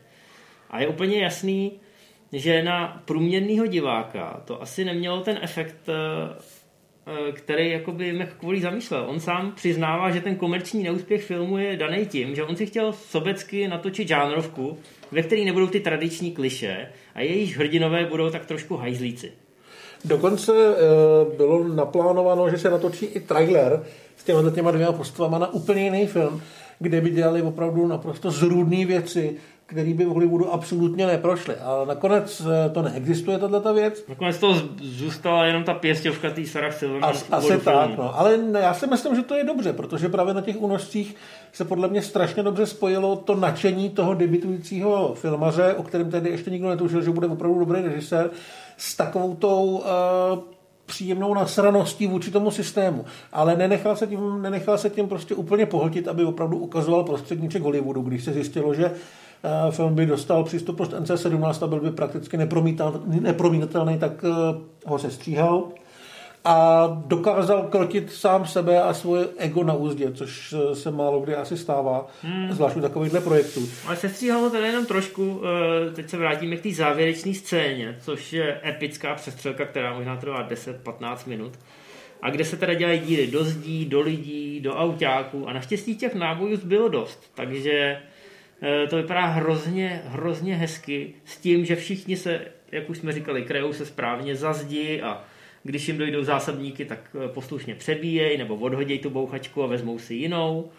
A 0.69 0.81
je 0.81 0.87
úplně 0.87 1.23
jasný, 1.23 1.79
že 2.31 2.63
na 2.63 3.03
průměrného 3.05 3.67
diváka 3.67 4.41
to 4.45 4.61
asi 4.61 4.85
nemělo 4.85 5.21
ten 5.21 5.39
efekt 5.41 5.89
Eh, 5.89 6.62
který 7.31 7.71
jakoby 7.71 8.13
McQuarrie 8.13 8.61
zamýšlel. 8.61 9.05
On 9.07 9.19
sám 9.19 9.51
přiznává, 9.55 10.11
že 10.11 10.21
ten 10.21 10.35
komerční 10.35 10.83
neúspěch 10.83 11.23
filmu 11.23 11.57
je 11.57 11.77
daný 11.77 12.05
tím, 12.05 12.35
že 12.35 12.43
on 12.43 12.55
si 12.55 12.65
chtěl 12.65 12.93
sobecky 12.93 13.67
natočit 13.67 14.07
žánrovku, 14.07 14.77
ve 15.11 15.21
který 15.21 15.45
nebudou 15.45 15.67
ty 15.67 15.79
tradiční 15.79 16.31
kliše 16.31 16.87
a 17.15 17.21
jejich 17.21 17.57
hrdinové 17.57 18.05
budou 18.05 18.29
tak 18.29 18.45
trošku 18.45 18.75
hajzlíci. 18.75 19.31
Dokonce 20.05 20.53
e, 20.53 21.37
bylo 21.37 21.67
naplánováno, 21.67 22.49
že 22.49 22.57
se 22.57 22.69
natočí 22.69 23.05
i 23.05 23.19
trailer 23.19 23.83
s 24.17 24.23
těma, 24.23 24.51
těma 24.51 24.71
dvěma 24.71 24.91
postavama 24.91 25.39
na 25.39 25.53
úplně 25.53 25.83
jiný 25.83 26.07
film, 26.07 26.41
kde 26.79 27.01
by 27.01 27.09
dělali 27.09 27.41
opravdu 27.41 27.87
naprosto 27.87 28.31
zrůdné 28.31 28.85
věci, 28.85 29.37
který 29.73 29.93
by 29.93 30.05
v 30.05 30.07
Hollywoodu 30.07 30.53
absolutně 30.53 31.07
neprošly. 31.07 31.55
Ale 31.55 31.85
nakonec 31.85 32.41
eh, 32.41 32.69
to 32.69 32.81
neexistuje, 32.81 33.37
tato 33.37 33.73
věc. 33.73 34.05
Nakonec 34.09 34.37
to 34.37 34.53
zůstala 34.81 35.45
jenom 35.45 35.63
ta 35.63 35.73
pěstěvka 35.73 36.29
té 36.29 36.45
Sarah 36.45 36.73
Silverman. 36.73 37.09
As, 37.09 37.25
asi 37.31 37.57
tak, 37.57 37.97
no. 37.97 38.19
Ale 38.19 38.39
já 38.59 38.73
si 38.73 38.87
myslím, 38.87 39.15
že 39.15 39.21
to 39.21 39.35
je 39.35 39.43
dobře, 39.43 39.73
protože 39.73 40.09
právě 40.09 40.33
na 40.33 40.41
těch 40.41 40.61
únoscích 40.61 41.15
se 41.53 41.65
podle 41.65 41.87
mě 41.87 42.01
strašně 42.01 42.43
dobře 42.43 42.65
spojilo 42.65 43.15
to 43.15 43.35
nadšení 43.35 43.89
toho 43.89 44.13
debitujícího 44.13 45.13
filmaře, 45.15 45.73
o 45.73 45.83
kterém 45.83 46.11
tedy 46.11 46.29
ještě 46.29 46.51
nikdo 46.51 46.69
netušil, 46.69 47.01
že 47.01 47.11
bude 47.11 47.27
opravdu 47.27 47.59
dobrý 47.59 47.81
režisér, 47.81 48.29
s 48.77 48.95
takovou 48.95 49.35
tou 49.35 49.63
uh, 49.65 49.83
příjemnou 50.85 51.33
nasraností 51.33 52.07
vůči 52.07 52.31
tomu 52.31 52.51
systému. 52.51 53.05
Ale 53.31 53.55
nenechal 53.55 53.95
se 53.95 54.07
tím, 54.07 54.41
nenechal 54.41 54.77
se 54.77 54.89
tím 54.89 55.07
prostě 55.07 55.35
úplně 55.35 55.65
pohltit, 55.65 56.07
aby 56.07 56.23
opravdu 56.23 56.57
ukazoval 56.57 57.03
prostředníček 57.03 57.61
Hollywoodu, 57.61 58.01
když 58.01 58.23
se 58.23 58.33
zjistilo, 58.33 58.73
že 58.73 58.91
film 59.71 59.95
by 59.95 60.05
dostal 60.05 60.43
přístupnost 60.43 60.93
NC17 60.93 61.63
a 61.63 61.67
byl 61.67 61.79
by 61.79 61.91
prakticky 61.91 62.37
nepromítatelný, 63.07 63.99
tak 63.99 64.11
eh, 64.23 64.59
ho 64.85 64.99
se 64.99 65.11
stříhal 65.11 65.67
a 66.45 66.87
dokázal 67.05 67.63
krotit 67.63 68.11
sám 68.11 68.45
sebe 68.45 68.83
a 68.83 68.93
svoje 68.93 69.27
ego 69.37 69.63
na 69.63 69.73
úzdě, 69.73 70.11
což 70.11 70.53
eh, 70.53 70.75
se 70.75 70.91
málo 70.91 71.19
kdy 71.19 71.35
asi 71.35 71.57
stává, 71.57 72.07
hmm. 72.21 72.53
zvlášť 72.53 72.75
u 72.75 72.81
takovýchhle 72.81 73.21
projektů. 73.21 73.69
Ale 73.87 73.95
se 73.95 74.09
stříhalo 74.09 74.49
to 74.49 74.57
jenom 74.57 74.85
trošku, 74.85 75.41
teď 75.95 76.09
se 76.09 76.17
vrátíme 76.17 76.55
k 76.55 76.63
té 76.63 76.71
závěrečné 76.71 77.33
scéně, 77.33 77.97
což 78.01 78.33
je 78.33 78.61
epická 78.65 79.15
přestřelka, 79.15 79.65
která 79.65 79.93
možná 79.93 80.17
trvá 80.17 80.49
10-15 80.49 81.17
minut 81.27 81.53
a 82.21 82.29
kde 82.29 82.45
se 82.45 82.57
teda 82.57 82.73
dělají 82.73 82.99
díry 82.99 83.27
do 83.27 83.43
zdí, 83.43 83.85
do 83.85 84.01
lidí, 84.01 84.59
do 84.59 84.75
autáků 84.75 85.49
a 85.49 85.53
naštěstí 85.53 85.95
těch 85.95 86.15
nábojů 86.15 86.59
bylo 86.63 86.87
dost, 86.87 87.31
takže 87.35 87.97
Eh, 87.97 88.12
to 88.89 88.97
vypadá 88.97 89.25
hrozně, 89.25 90.01
hrozně 90.05 90.55
hezky 90.55 91.13
s 91.25 91.37
tím, 91.37 91.65
že 91.65 91.75
všichni 91.75 92.17
se, 92.17 92.41
jak 92.71 92.89
už 92.89 92.97
jsme 92.97 93.11
říkali, 93.11 93.43
krajou 93.43 93.73
se 93.73 93.85
správně 93.85 94.35
za 94.35 94.53
zdi 94.53 95.01
a 95.01 95.23
když 95.63 95.87
jim 95.87 95.97
dojdou 95.97 96.23
zásobníky, 96.23 96.85
tak 96.85 97.15
eh, 97.15 97.27
poslušně 97.27 97.75
přebíjejí 97.75 98.37
nebo 98.37 98.55
odhodějí 98.55 98.99
tu 98.99 99.09
bouchačku 99.09 99.63
a 99.63 99.67
vezmou 99.67 99.99
si 99.99 100.13
jinou. 100.13 100.71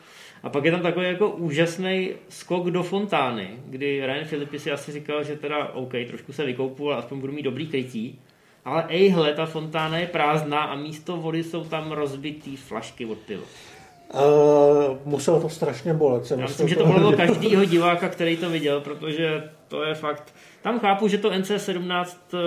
A 0.43 0.49
pak 0.49 0.65
je 0.65 0.71
tam 0.71 0.83
takový 0.83 1.07
jako 1.07 1.31
úžasný 1.31 2.11
skok 2.29 2.71
do 2.71 2.83
fontány, 2.83 3.49
kdy 3.67 4.07
Ryan 4.07 4.25
Filippi 4.25 4.59
si 4.59 4.71
asi 4.71 4.93
říkal, 4.93 5.25
že 5.25 5.37
teda 5.37 5.69
OK, 5.69 5.93
trošku 6.09 6.33
se 6.33 6.45
vykoupu, 6.45 6.91
ale 6.91 6.99
aspoň 6.99 7.21
budu 7.21 7.33
mít 7.33 7.43
dobrý 7.43 7.67
krytí. 7.67 8.21
Ale 8.65 8.85
ejhle, 8.89 9.35
ta 9.35 9.47
fontána 9.47 9.99
je 9.99 10.07
prázdná 10.07 10.61
a 10.61 10.77
místo 10.77 11.17
vody 11.17 11.45
jsou 11.45 11.65
tam 11.65 11.93
rozbitý 11.93 12.57
flašky 12.57 13.07
od 13.07 13.19
piva. 13.19 13.45
Uh, 14.13 14.97
muselo 15.05 15.41
to 15.41 15.49
strašně 15.49 15.95
bolet. 15.95 16.31
Já 16.31 16.37
myslím, 16.37 16.69
že 16.69 16.77
to 16.77 16.87
bylo 16.87 17.13
každýho 17.13 17.65
diváka, 17.65 18.09
který 18.09 18.37
to 18.37 18.51
viděl, 18.51 18.81
protože 18.81 19.51
to 19.69 19.85
je 19.85 19.95
fakt... 19.95 20.35
Tam 20.63 20.81
chápu, 20.81 21.09
že 21.09 21.19
to 21.19 21.31
NC-17 21.31 22.07
uh, 22.33 22.41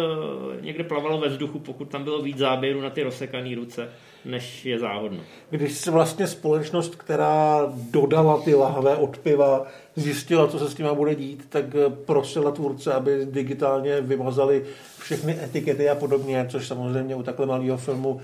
někde 0.62 0.84
plavalo 0.84 1.18
ve 1.18 1.28
vzduchu, 1.28 1.60
pokud 1.60 1.90
tam 1.90 2.04
bylo 2.04 2.22
víc 2.22 2.38
záběru 2.38 2.82
na 2.82 2.90
ty 2.90 3.04
rozsekané 3.04 3.56
ruce, 3.56 3.90
než 4.26 4.66
je 4.66 4.80
záhodno. 4.80 5.20
Když 5.50 5.74
se 5.74 5.92
vlastně 5.92 6.28
společnost, 6.28 6.96
která 6.96 7.62
dodala 7.92 8.42
ty 8.42 8.56
lahve 8.56 8.96
od 8.96 9.18
piva, 9.18 9.66
zjistila, 9.96 10.48
co 10.48 10.60
se 10.60 10.70
s 10.70 10.76
tím 10.76 10.88
bude 10.94 11.16
dít, 11.16 11.46
tak 11.50 11.66
prosila 12.06 12.52
tvůrce, 12.52 12.94
aby 12.94 13.28
digitálně 13.32 14.02
vymazali 14.02 14.64
všechny 15.00 15.38
etikety 15.44 15.90
a 15.90 15.96
podobně, 15.96 16.46
což 16.50 16.68
samozřejmě 16.68 17.16
u 17.16 17.24
takhle 17.24 17.46
malého 17.46 17.78
filmu 17.78 18.22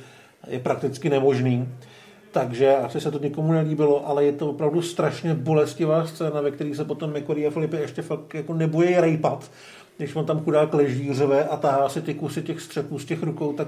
je 0.47 0.59
prakticky 0.59 1.09
nemožný 1.09 1.67
takže 2.33 2.75
asi 2.75 3.01
se 3.01 3.11
to 3.11 3.19
nikomu 3.19 3.51
nelíbilo, 3.51 4.07
ale 4.07 4.25
je 4.25 4.31
to 4.31 4.49
opravdu 4.49 4.81
strašně 4.81 5.33
bolestivá 5.33 6.07
scéna, 6.07 6.41
ve 6.41 6.51
které 6.51 6.75
se 6.75 6.85
potom 6.85 7.13
McCory 7.13 7.47
a 7.47 7.51
Filipe 7.51 7.77
ještě 7.77 8.01
fakt 8.01 8.33
jako 8.33 8.53
nebojí 8.53 8.95
rejpat. 8.95 9.51
Když 9.97 10.15
on 10.15 10.25
tam 10.25 10.39
chudák 10.43 10.73
leží, 10.73 11.13
řve 11.13 11.45
a 11.45 11.57
tahá 11.57 11.89
si 11.89 12.01
ty 12.01 12.13
kusy 12.13 12.41
těch 12.41 12.61
střepů 12.61 12.99
z 12.99 13.05
těch 13.05 13.23
rukou, 13.23 13.53
tak 13.53 13.67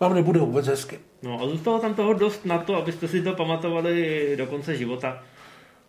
vám 0.00 0.14
nebude 0.14 0.40
vůbec 0.40 0.66
hezky. 0.66 0.98
No 1.22 1.40
a 1.42 1.48
zůstalo 1.48 1.78
tam 1.78 1.94
toho 1.94 2.12
dost 2.12 2.44
na 2.44 2.58
to, 2.58 2.76
abyste 2.76 3.08
si 3.08 3.22
to 3.22 3.32
pamatovali 3.32 4.34
do 4.38 4.46
konce 4.46 4.76
života. 4.76 5.22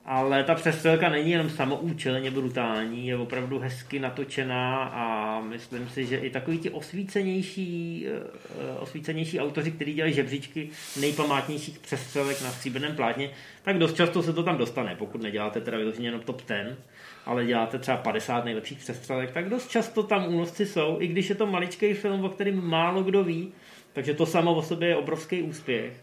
Ale 0.06 0.44
ta 0.44 0.56
přestřelka 0.56 1.10
není 1.10 1.32
jenom 1.32 1.50
samoučelně 1.50 2.32
brutální, 2.32 3.08
je 3.08 3.18
opravdu 3.18 3.60
hezky 3.60 4.00
natočená 4.00 4.84
a 4.84 5.39
myslím 5.42 5.89
si, 5.89 6.06
že 6.06 6.18
i 6.18 6.30
takový 6.30 6.60
ti 6.60 6.70
osvícenější, 6.70 8.06
eh, 8.08 8.80
osvícenější 8.80 9.39
autoři, 9.39 9.72
kteří 9.72 9.94
dělají 9.94 10.13
žebříčky 10.13 10.70
nejpamátnějších 11.00 11.80
přestřelek 11.80 12.42
na 12.42 12.52
stříbrném 12.52 12.96
plátně, 12.96 13.30
tak 13.62 13.78
dost 13.78 13.96
často 13.96 14.24
se 14.24 14.34
to 14.34 14.44
tam 14.44 14.58
dostane, 14.58 14.96
pokud 14.96 15.22
neděláte 15.22 15.62
teda 15.62 15.78
vyloženě 15.78 16.08
jenom 16.08 16.22
top 16.22 16.42
10, 16.48 16.78
ale 17.26 17.46
děláte 17.46 17.80
třeba 17.80 17.98
50 17.98 18.46
nejlepších 18.46 18.78
přestřelek, 18.78 19.32
tak 19.32 19.50
dost 19.50 19.70
často 19.70 20.04
tam 20.04 20.34
únosci 20.34 20.66
jsou, 20.66 20.98
i 21.00 21.08
když 21.08 21.30
je 21.30 21.36
to 21.36 21.48
maličký 21.48 21.94
film, 21.94 22.26
o 22.26 22.30
kterém 22.30 22.68
málo 22.68 23.04
kdo 23.04 23.24
ví, 23.24 23.52
takže 23.94 24.13
to 24.13 24.26
samo 24.26 24.56
o 24.56 24.62
sobě 24.62 24.89
je 24.89 24.96
obrovský 24.96 25.42
úspěch. 25.42 25.94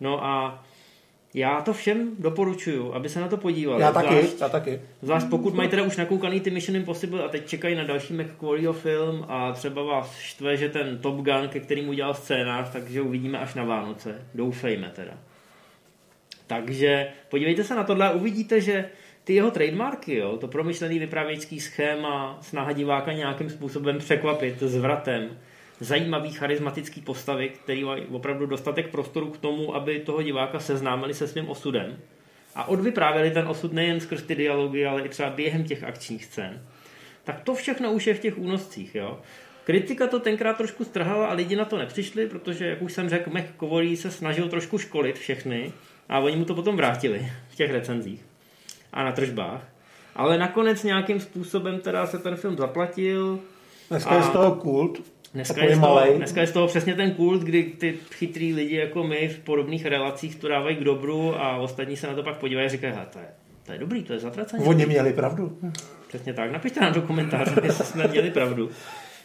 No 0.00 0.24
a 0.24 0.64
já 1.34 1.60
to 1.60 1.72
všem 1.72 2.10
doporučuju, 2.18 2.92
aby 2.92 3.08
se 3.08 3.20
na 3.20 3.28
to 3.28 3.36
podívali. 3.36 3.82
Já 3.82 3.92
taky, 3.92 4.14
zvlášť, 4.14 4.40
já 4.40 4.48
taky. 4.48 4.80
Zvlášť 5.02 5.26
pokud 5.26 5.54
mají 5.54 5.68
teda 5.68 5.82
už 5.82 5.96
nakoukaný 5.96 6.40
ty 6.40 6.50
Mission 6.50 6.76
Impossible 6.76 7.24
a 7.24 7.28
teď 7.28 7.46
čekají 7.46 7.74
na 7.74 7.84
další 7.84 8.14
McQuarrieho 8.14 8.72
film 8.72 9.24
a 9.28 9.52
třeba 9.52 9.82
vás 9.82 10.18
štve, 10.18 10.56
že 10.56 10.68
ten 10.68 10.98
Top 10.98 11.14
Gun, 11.14 11.48
ke 11.48 11.60
kterým 11.60 11.88
udělal 11.88 12.14
scénář, 12.14 12.70
takže 12.72 13.02
uvidíme 13.02 13.38
až 13.38 13.54
na 13.54 13.64
Vánoce. 13.64 14.26
Doufejme 14.34 14.92
teda. 14.96 15.18
Takže 16.46 17.08
podívejte 17.28 17.64
se 17.64 17.74
na 17.74 17.84
tohle 17.84 18.08
a 18.08 18.10
uvidíte, 18.10 18.60
že 18.60 18.88
ty 19.24 19.34
jeho 19.34 19.50
trademarky, 19.50 20.16
jo, 20.16 20.36
to 20.36 20.48
promyšlený 20.48 20.98
vypravěčský 20.98 21.60
schéma, 21.60 22.38
snaha 22.40 22.72
diváka 22.72 23.12
nějakým 23.12 23.50
způsobem 23.50 23.98
překvapit 23.98 24.60
zvratem, 24.60 25.38
zajímavý, 25.80 26.32
charismatický 26.32 27.00
postavy, 27.00 27.48
který 27.48 27.84
mají 27.84 28.02
opravdu 28.02 28.46
dostatek 28.46 28.90
prostoru 28.90 29.30
k 29.30 29.38
tomu, 29.38 29.74
aby 29.74 30.00
toho 30.00 30.22
diváka 30.22 30.60
seznámili 30.60 31.14
se 31.14 31.28
svým 31.28 31.48
osudem 31.48 31.96
a 32.54 32.68
odvyprávěli 32.68 33.30
ten 33.30 33.48
osud 33.48 33.72
nejen 33.72 34.00
skrz 34.00 34.22
ty 34.22 34.34
dialogy, 34.34 34.86
ale 34.86 35.02
i 35.02 35.08
třeba 35.08 35.30
během 35.30 35.64
těch 35.64 35.84
akčních 35.84 36.24
scén. 36.24 36.66
Tak 37.24 37.40
to 37.40 37.54
všechno 37.54 37.92
už 37.92 38.06
je 38.06 38.14
v 38.14 38.20
těch 38.20 38.38
únoscích. 38.38 38.94
Jo? 38.94 39.20
Kritika 39.64 40.06
to 40.06 40.20
tenkrát 40.20 40.56
trošku 40.56 40.84
strhala 40.84 41.26
a 41.26 41.32
lidi 41.32 41.56
na 41.56 41.64
to 41.64 41.78
nepřišli, 41.78 42.26
protože, 42.26 42.66
jak 42.66 42.82
už 42.82 42.92
jsem 42.92 43.08
řekl, 43.08 43.30
Mac 43.30 43.44
Covolí 43.60 43.96
se 43.96 44.10
snažil 44.10 44.48
trošku 44.48 44.78
školit 44.78 45.18
všechny 45.18 45.72
a 46.08 46.18
oni 46.18 46.36
mu 46.36 46.44
to 46.44 46.54
potom 46.54 46.76
vrátili 46.76 47.32
v 47.48 47.56
těch 47.56 47.70
recenzích 47.70 48.24
a 48.92 49.04
na 49.04 49.12
tržbách. 49.12 49.68
Ale 50.16 50.38
nakonec 50.38 50.82
nějakým 50.82 51.20
způsobem 51.20 51.80
teda 51.80 52.06
se 52.06 52.18
ten 52.18 52.36
film 52.36 52.56
zaplatil. 52.56 53.40
Dneska 53.90 54.10
a... 54.10 54.14
je 54.14 54.22
z 54.22 54.28
toho 54.28 54.54
kult. 54.54 55.13
Dneska 55.34 55.64
je, 55.64 55.76
z 55.76 55.80
toho, 55.80 56.00
dneska 56.16 56.40
je 56.40 56.46
z 56.46 56.52
toho 56.52 56.66
přesně 56.66 56.94
ten 56.94 57.10
kult, 57.10 57.42
kdy 57.42 57.62
ty 57.62 57.94
chytrý 58.10 58.54
lidi 58.54 58.76
jako 58.76 59.04
my 59.04 59.28
v 59.28 59.38
podobných 59.38 59.86
relacích 59.86 60.36
to 60.36 60.48
dávají 60.48 60.76
k 60.76 60.84
dobru 60.84 61.34
a 61.40 61.56
ostatní 61.56 61.96
se 61.96 62.06
na 62.06 62.14
to 62.14 62.22
pak 62.22 62.36
podívají 62.36 62.66
a 62.66 62.68
říkají, 62.68 62.94
to 63.12 63.18
je, 63.18 63.26
to 63.66 63.72
je 63.72 63.78
dobrý, 63.78 64.02
to 64.02 64.12
je 64.12 64.18
zatracený. 64.18 64.64
Oni 64.64 64.86
měli 64.86 65.12
pravdu. 65.12 65.58
Přesně 66.08 66.34
tak, 66.34 66.52
napište 66.52 66.80
nám 66.80 66.92
do 66.92 67.02
komentářů, 67.02 67.60
jestli 67.64 67.84
jsme 67.84 68.08
měli 68.08 68.30
pravdu. 68.30 68.70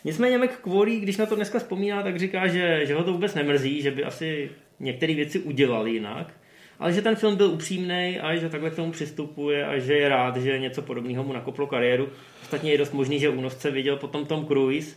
Nicméně 0.03 0.37
McQuarrie, 0.37 0.99
když 0.99 1.17
na 1.17 1.25
to 1.25 1.35
dneska 1.35 1.59
vzpomíná, 1.59 2.03
tak 2.03 2.19
říká, 2.19 2.47
že, 2.47 2.85
že 2.85 2.95
ho 2.95 3.03
to 3.03 3.13
vůbec 3.13 3.35
nemrzí, 3.35 3.81
že 3.81 3.91
by 3.91 4.03
asi 4.03 4.49
některé 4.79 5.15
věci 5.15 5.39
udělal 5.39 5.87
jinak, 5.87 6.33
ale 6.79 6.93
že 6.93 7.01
ten 7.01 7.15
film 7.15 7.35
byl 7.35 7.47
upřímný 7.51 8.19
a 8.21 8.35
že 8.35 8.49
takhle 8.49 8.69
k 8.69 8.75
tomu 8.75 8.91
přistupuje 8.91 9.65
a 9.65 9.79
že 9.79 9.93
je 9.93 10.09
rád, 10.09 10.37
že 10.37 10.59
něco 10.59 10.81
podobného 10.81 11.23
mu 11.23 11.33
nakoplo 11.33 11.67
kariéru. 11.67 12.09
Ostatně 12.41 12.71
je 12.71 12.77
dost 12.77 12.93
možný, 12.93 13.19
že 13.19 13.29
únosce 13.29 13.71
viděl 13.71 13.95
potom 13.95 14.25
Tom 14.25 14.45
Cruise, 14.45 14.95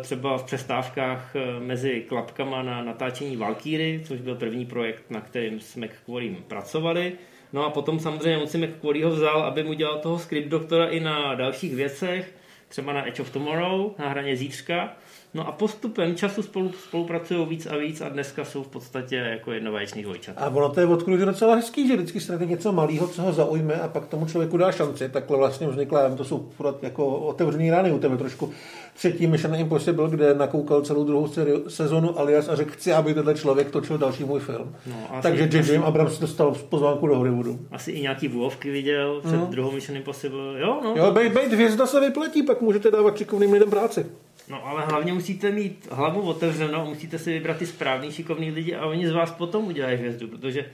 třeba 0.00 0.38
v 0.38 0.44
přestávkách 0.44 1.36
eh, 1.36 1.60
mezi 1.60 2.04
klapkama 2.08 2.62
na 2.62 2.84
natáčení 2.84 3.36
Valkyry, 3.36 4.02
což 4.04 4.20
byl 4.20 4.34
první 4.34 4.66
projekt, 4.66 5.10
na 5.10 5.20
kterým 5.20 5.60
s 5.60 5.76
McQuarriem 5.76 6.36
pracovali. 6.48 7.12
No 7.52 7.64
a 7.64 7.70
potom 7.70 8.00
samozřejmě 8.00 8.38
on 8.38 8.46
si 8.46 8.58
McQuarrieho 8.58 9.10
vzal, 9.10 9.42
aby 9.42 9.62
mu 9.62 9.72
dělal 9.72 9.98
toho 9.98 10.18
script 10.18 10.48
doktora 10.48 10.86
i 10.86 11.00
na 11.00 11.34
dalších 11.34 11.74
věcech, 11.74 12.34
třeba 12.68 12.92
na 12.92 13.08
Edge 13.08 13.20
of 13.20 13.30
Tomorrow, 13.30 13.92
na 13.98 14.08
hraně 14.08 14.36
zítřka. 14.36 14.96
No 15.34 15.48
a 15.48 15.52
postupem 15.52 16.14
času 16.14 16.42
spolu, 16.42 16.72
spolupracují 16.72 17.46
víc 17.46 17.66
a 17.66 17.76
víc 17.76 18.00
a 18.00 18.08
dneska 18.08 18.44
jsou 18.44 18.62
v 18.62 18.68
podstatě 18.68 19.16
jako 19.16 19.52
jednovaječný 19.52 20.02
dvojčata. 20.02 20.40
A 20.40 20.48
ono 20.48 20.68
to 20.68 20.80
je 20.80 20.86
od 20.86 21.06
docela 21.06 21.54
hezký, 21.54 21.88
že 21.88 21.96
vždycky 21.96 22.20
se 22.20 22.38
něco 22.44 22.72
malého, 22.72 23.08
co 23.08 23.22
ho 23.22 23.32
zaujme 23.32 23.74
a 23.74 23.88
pak 23.88 24.06
tomu 24.06 24.26
člověku 24.26 24.56
dá 24.56 24.72
šanci. 24.72 25.08
Takhle 25.08 25.38
vlastně 25.38 25.66
vznikla, 25.68 26.14
to 26.16 26.24
jsou 26.24 26.50
jako 26.82 27.06
otevřený 27.06 27.70
rány 27.70 27.92
u 27.92 27.98
tebe 27.98 28.16
trošku. 28.16 28.52
Třetí 28.94 29.26
Mission 29.26 29.54
Impossible, 29.54 30.10
kde 30.10 30.34
nakoukal 30.34 30.82
celou 30.82 31.04
druhou 31.04 31.28
sezonu 31.68 32.18
alias 32.18 32.48
a 32.48 32.56
řekl, 32.56 32.70
chci, 32.70 32.92
aby 32.92 33.14
tenhle 33.14 33.34
člověk 33.34 33.70
točil 33.70 33.98
další 33.98 34.24
můj 34.24 34.40
film. 34.40 34.76
No, 34.86 35.20
Takže 35.22 35.48
J.J. 35.52 35.78
Abrams 35.78 36.18
dostal 36.18 36.54
pozvánku 36.68 37.06
do 37.06 37.16
Hollywoodu. 37.16 37.58
Asi 37.72 37.90
i 37.90 38.02
nějaký 38.02 38.28
vůvky 38.28 38.70
viděl 38.70 39.20
před 39.20 39.36
no. 39.36 39.46
druhou 39.50 39.70
Mission 39.70 39.96
Impossible. 39.96 40.60
Jo, 40.60 40.80
no. 40.84 40.94
Jo, 40.96 41.10
bejt, 41.10 41.32
bejt 41.32 41.52
hvězda 41.52 41.86
se 41.86 42.00
vyplatí, 42.00 42.42
pak 42.42 42.60
můžete 42.60 42.90
dávat 42.90 43.18
šikovným 43.18 43.52
lidem 43.52 43.70
práci. 43.70 44.06
No 44.48 44.66
ale 44.66 44.84
hlavně 44.84 45.12
musíte 45.12 45.50
mít 45.50 45.88
hlavu 45.90 46.22
otevřenou, 46.22 46.86
musíte 46.86 47.18
si 47.18 47.32
vybrat 47.32 47.56
ty 47.56 47.66
správný 47.66 48.12
šikovný 48.12 48.50
lidi 48.50 48.74
a 48.74 48.86
oni 48.86 49.08
z 49.08 49.12
vás 49.12 49.30
potom 49.30 49.66
udělají 49.66 49.98
hvězdu, 49.98 50.28
protože 50.28 50.66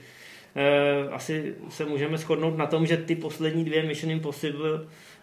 eh, 0.55 1.09
asi 1.09 1.55
se 1.69 1.85
můžeme 1.85 2.17
shodnout 2.17 2.57
na 2.57 2.65
tom, 2.65 2.85
že 2.85 2.97
ty 2.97 3.15
poslední 3.15 3.65
dvě 3.65 3.83
Mission 3.83 4.11
Impossible 4.11 4.79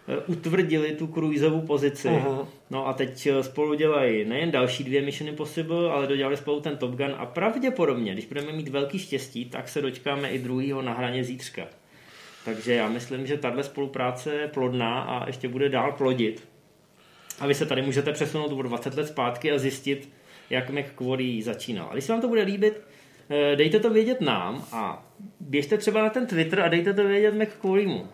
eh, 0.08 0.16
utvrdili 0.26 0.92
tu 0.92 1.06
cruiseovou 1.06 1.60
pozici. 1.60 2.08
Uh-huh. 2.08 2.46
No 2.70 2.86
a 2.88 2.92
teď 2.92 3.26
eh, 3.26 3.42
spolu 3.42 3.74
dělají 3.74 4.24
nejen 4.24 4.50
další 4.50 4.84
dvě 4.84 5.02
Mission 5.02 5.28
Impossible, 5.28 5.90
ale 5.90 6.06
dodělali 6.06 6.36
spolu 6.36 6.60
ten 6.60 6.76
Top 6.76 6.90
Gun 6.90 7.14
a 7.18 7.26
pravděpodobně, 7.26 8.12
když 8.12 8.26
budeme 8.26 8.52
mít 8.52 8.68
velký 8.68 8.98
štěstí, 8.98 9.44
tak 9.44 9.68
se 9.68 9.82
dočkáme 9.82 10.30
i 10.30 10.38
druhého 10.38 10.82
na 10.82 10.92
hraně 10.92 11.24
zítřka. 11.24 11.66
Takže 12.44 12.74
já 12.74 12.88
myslím, 12.88 13.26
že 13.26 13.36
tahle 13.36 13.64
spolupráce 13.64 14.34
je 14.34 14.48
plodná 14.48 15.00
a 15.00 15.26
ještě 15.26 15.48
bude 15.48 15.68
dál 15.68 15.92
plodit. 15.92 16.48
A 17.40 17.46
vy 17.46 17.54
se 17.54 17.66
tady 17.66 17.82
můžete 17.82 18.12
přesunout 18.12 18.52
o 18.52 18.62
20 18.62 18.94
let 18.94 19.06
zpátky 19.06 19.52
a 19.52 19.58
zjistit, 19.58 20.08
jak 20.50 20.70
McQuarrie 20.70 21.42
začínal. 21.42 21.88
A 21.90 21.92
když 21.92 22.04
se 22.04 22.12
vám 22.12 22.20
to 22.20 22.28
bude 22.28 22.42
líbit, 22.42 22.80
eh, 23.30 23.56
dejte 23.56 23.80
to 23.80 23.90
vědět 23.90 24.20
nám 24.20 24.64
a 24.72 25.06
běžte 25.40 25.78
třeba 25.78 26.02
na 26.02 26.10
ten 26.10 26.26
Twitter 26.26 26.60
a 26.60 26.68
dejte 26.68 26.94
to 26.94 27.04
vědět 27.04 27.34
McQuarriemu. 27.34 28.06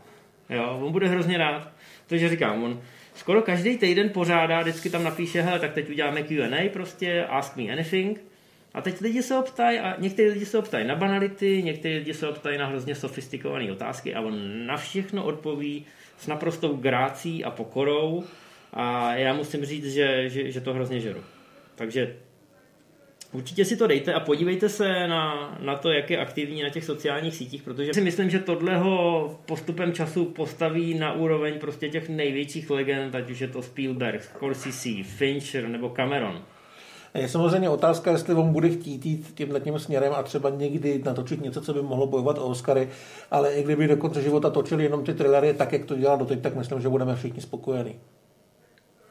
Jo, 0.50 0.78
on 0.82 0.92
bude 0.92 1.08
hrozně 1.08 1.38
rád. 1.38 1.68
Takže 2.06 2.28
říkám, 2.28 2.62
on 2.62 2.82
skoro 3.14 3.42
každý 3.42 3.78
týden 3.78 4.08
pořádá, 4.08 4.60
vždycky 4.60 4.90
tam 4.90 5.04
napíše, 5.04 5.42
hele, 5.42 5.58
tak 5.58 5.72
teď 5.72 5.90
uděláme 5.90 6.22
Q&A 6.22 6.68
prostě, 6.72 7.24
ask 7.24 7.56
me 7.56 7.72
anything. 7.72 8.20
A 8.74 8.80
teď 8.80 9.00
lidi 9.00 9.22
se 9.22 9.38
optají 9.38 9.78
a 9.78 10.00
někteří 10.00 10.28
lidi 10.28 10.46
se 10.46 10.58
optají 10.58 10.86
na 10.86 10.94
banality, 10.94 11.62
někteří 11.62 11.94
lidi 11.94 12.14
se 12.14 12.28
optají 12.28 12.58
na 12.58 12.66
hrozně 12.66 12.94
sofistikované 12.94 13.72
otázky 13.72 14.14
a 14.14 14.20
on 14.20 14.66
na 14.66 14.76
všechno 14.76 15.24
odpoví 15.24 15.86
s 16.18 16.26
naprostou 16.26 16.76
grácí 16.76 17.44
a 17.44 17.50
pokorou 17.50 18.24
a 18.74 19.14
já 19.14 19.32
musím 19.32 19.64
říct, 19.64 19.92
že, 19.92 20.28
že, 20.28 20.50
že 20.50 20.60
to 20.60 20.74
hrozně 20.74 21.00
žeru. 21.00 21.20
Takže 21.74 22.16
určitě 23.32 23.64
si 23.64 23.76
to 23.76 23.86
dejte 23.86 24.14
a 24.14 24.20
podívejte 24.20 24.68
se 24.68 25.08
na, 25.08 25.56
na 25.60 25.76
to, 25.76 25.90
jak 25.90 26.10
je 26.10 26.18
aktivní 26.18 26.62
na 26.62 26.68
těch 26.68 26.84
sociálních 26.84 27.34
sítích, 27.34 27.62
protože 27.62 27.94
si 27.94 28.00
myslím, 28.00 28.30
že 28.30 28.38
tohle 28.38 28.76
ho 28.76 29.40
postupem 29.46 29.92
času 29.92 30.24
postaví 30.24 30.94
na 30.94 31.12
úroveň 31.12 31.58
prostě 31.58 31.88
těch 31.88 32.08
největších 32.08 32.70
legend, 32.70 33.14
ať 33.14 33.30
už 33.30 33.40
je 33.40 33.48
to 33.48 33.62
Spielberg, 33.62 34.22
Scorsese, 34.22 35.02
Fincher 35.02 35.68
nebo 35.68 35.88
Cameron. 35.88 36.42
Je 37.14 37.28
samozřejmě 37.28 37.70
otázka, 37.70 38.10
jestli 38.10 38.34
on 38.34 38.52
bude 38.52 38.68
chtít 38.68 39.06
jít 39.06 39.32
tímhle 39.34 39.60
tím 39.60 39.78
směrem 39.78 40.12
a 40.12 40.22
třeba 40.22 40.50
někdy 40.50 41.02
natočit 41.04 41.42
něco, 41.42 41.60
co 41.60 41.74
by 41.74 41.82
mohlo 41.82 42.06
bojovat 42.06 42.38
o 42.38 42.46
Oscary, 42.46 42.88
ale 43.30 43.54
i 43.54 43.62
kdyby 43.62 43.88
do 43.88 43.96
konce 43.96 44.22
života 44.22 44.50
točil 44.50 44.80
jenom 44.80 45.04
ty 45.04 45.14
thrillery 45.14 45.54
tak, 45.54 45.72
jak 45.72 45.84
to 45.84 45.96
dělal 45.96 46.18
doteď, 46.18 46.40
tak 46.40 46.56
myslím, 46.56 46.80
že 46.80 46.88
budeme 46.88 47.16
všichni 47.16 47.40
spokojení. 47.40 47.94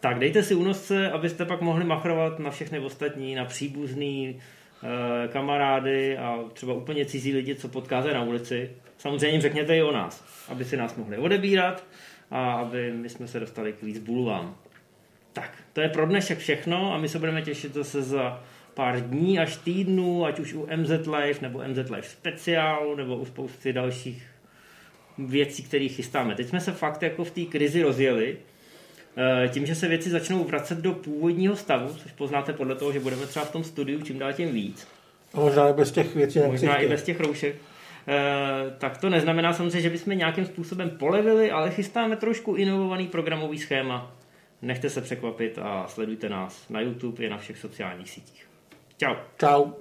Tak 0.04 0.20
dejte 0.20 0.44
si 0.44 0.56
únosce, 0.56 1.12
abyste 1.12 1.46
pak 1.46 1.62
mohli 1.62 1.86
machrovat 1.86 2.40
na 2.40 2.52
všechny 2.52 2.80
ostatní, 2.80 3.36
na 3.36 3.46
příbuzný, 3.46 4.40
eh, 4.84 5.28
kamarády 5.28 6.18
a 6.18 6.40
třeba 6.54 6.74
úplně 6.74 7.06
cizí 7.06 7.34
lidi, 7.34 7.56
co 7.56 7.68
potkáte 7.68 8.14
na 8.14 8.24
ulici. 8.24 8.72
Samozřejmě 8.98 9.28
jim 9.28 9.42
řekněte 9.42 9.78
i 9.78 9.84
o 9.84 9.92
nás, 9.92 10.26
aby 10.48 10.66
si 10.66 10.78
nás 10.78 10.96
mohli 10.96 11.18
odebírat 11.18 11.84
a 12.32 12.54
aby 12.54 12.92
my 12.92 13.10
jsme 13.10 13.28
se 13.28 13.40
dostali 13.40 13.74
k 13.74 13.84
víc 13.84 14.00
bulvám. 14.00 14.56
Tak, 15.34 15.58
to 15.74 15.82
je 15.82 15.90
pro 15.90 16.06
dnešek 16.06 16.38
všechno 16.38 16.94
a 16.94 16.98
my 16.98 17.10
se 17.10 17.20
budeme 17.20 17.42
těšit 17.42 17.74
zase 17.74 18.02
za 18.02 18.44
pár 18.74 19.02
dní 19.02 19.40
až 19.40 19.58
týdnů, 19.58 20.26
ať 20.26 20.40
už 20.40 20.54
u 20.54 20.68
MZ 20.76 20.90
Live 20.90 21.40
nebo 21.42 21.64
MZ 21.68 21.90
Live 21.90 22.04
speciál 22.04 22.96
nebo 22.96 23.16
u 23.16 23.26
spousty 23.26 23.74
dalších 23.74 24.28
věcí, 25.18 25.64
které 25.64 25.88
chystáme. 25.88 26.36
Teď 26.36 26.48
jsme 26.48 26.60
se 26.60 26.72
fakt 26.72 27.04
jako 27.04 27.24
v 27.24 27.32
té 27.32 27.42
krizi 27.42 27.82
rozjeli, 27.82 28.38
tím, 29.50 29.66
že 29.66 29.76
se 29.76 29.88
věci 29.88 30.10
začnou 30.10 30.44
vracet 30.44 30.78
do 30.78 30.94
původního 30.94 31.56
stavu, 31.56 31.94
což 31.94 32.12
poznáte 32.12 32.54
podle 32.54 32.76
toho, 32.76 32.92
že 32.92 33.00
budeme 33.00 33.26
třeba 33.26 33.46
v 33.46 33.52
tom 33.52 33.64
studiu 33.64 34.02
čím 34.02 34.20
dál 34.20 34.34
tím 34.34 34.52
víc. 34.52 34.88
A 35.34 35.40
možná 35.40 35.70
i 35.70 35.74
bez 35.74 35.92
těch 35.92 36.16
věcí. 36.16 36.40
Možná 36.40 36.76
i 36.76 36.88
bez 36.88 37.04
těch 37.04 37.20
roušek. 37.20 37.56
Eh, 38.08 38.76
tak 38.78 38.98
to 38.98 39.10
neznamená 39.10 39.54
samozřejmě, 39.54 39.82
že 39.82 39.90
bychom 39.90 40.18
nějakým 40.18 40.46
způsobem 40.46 40.90
polevili, 40.90 41.52
ale 41.52 41.72
chystáme 41.72 42.16
trošku 42.16 42.56
inovovaný 42.56 43.08
programový 43.08 43.58
schéma. 43.58 44.16
Nechte 44.62 44.90
se 44.90 45.02
překvapit 45.02 45.60
a 45.62 45.88
sledujte 45.88 46.30
nás 46.30 46.70
na 46.70 46.82
YouTube 46.82 47.24
i 47.24 47.30
na 47.30 47.38
všech 47.38 47.58
sociálních 47.58 48.10
sítích. 48.10 48.48
Ciao. 48.98 49.16
Ciao. 49.40 49.74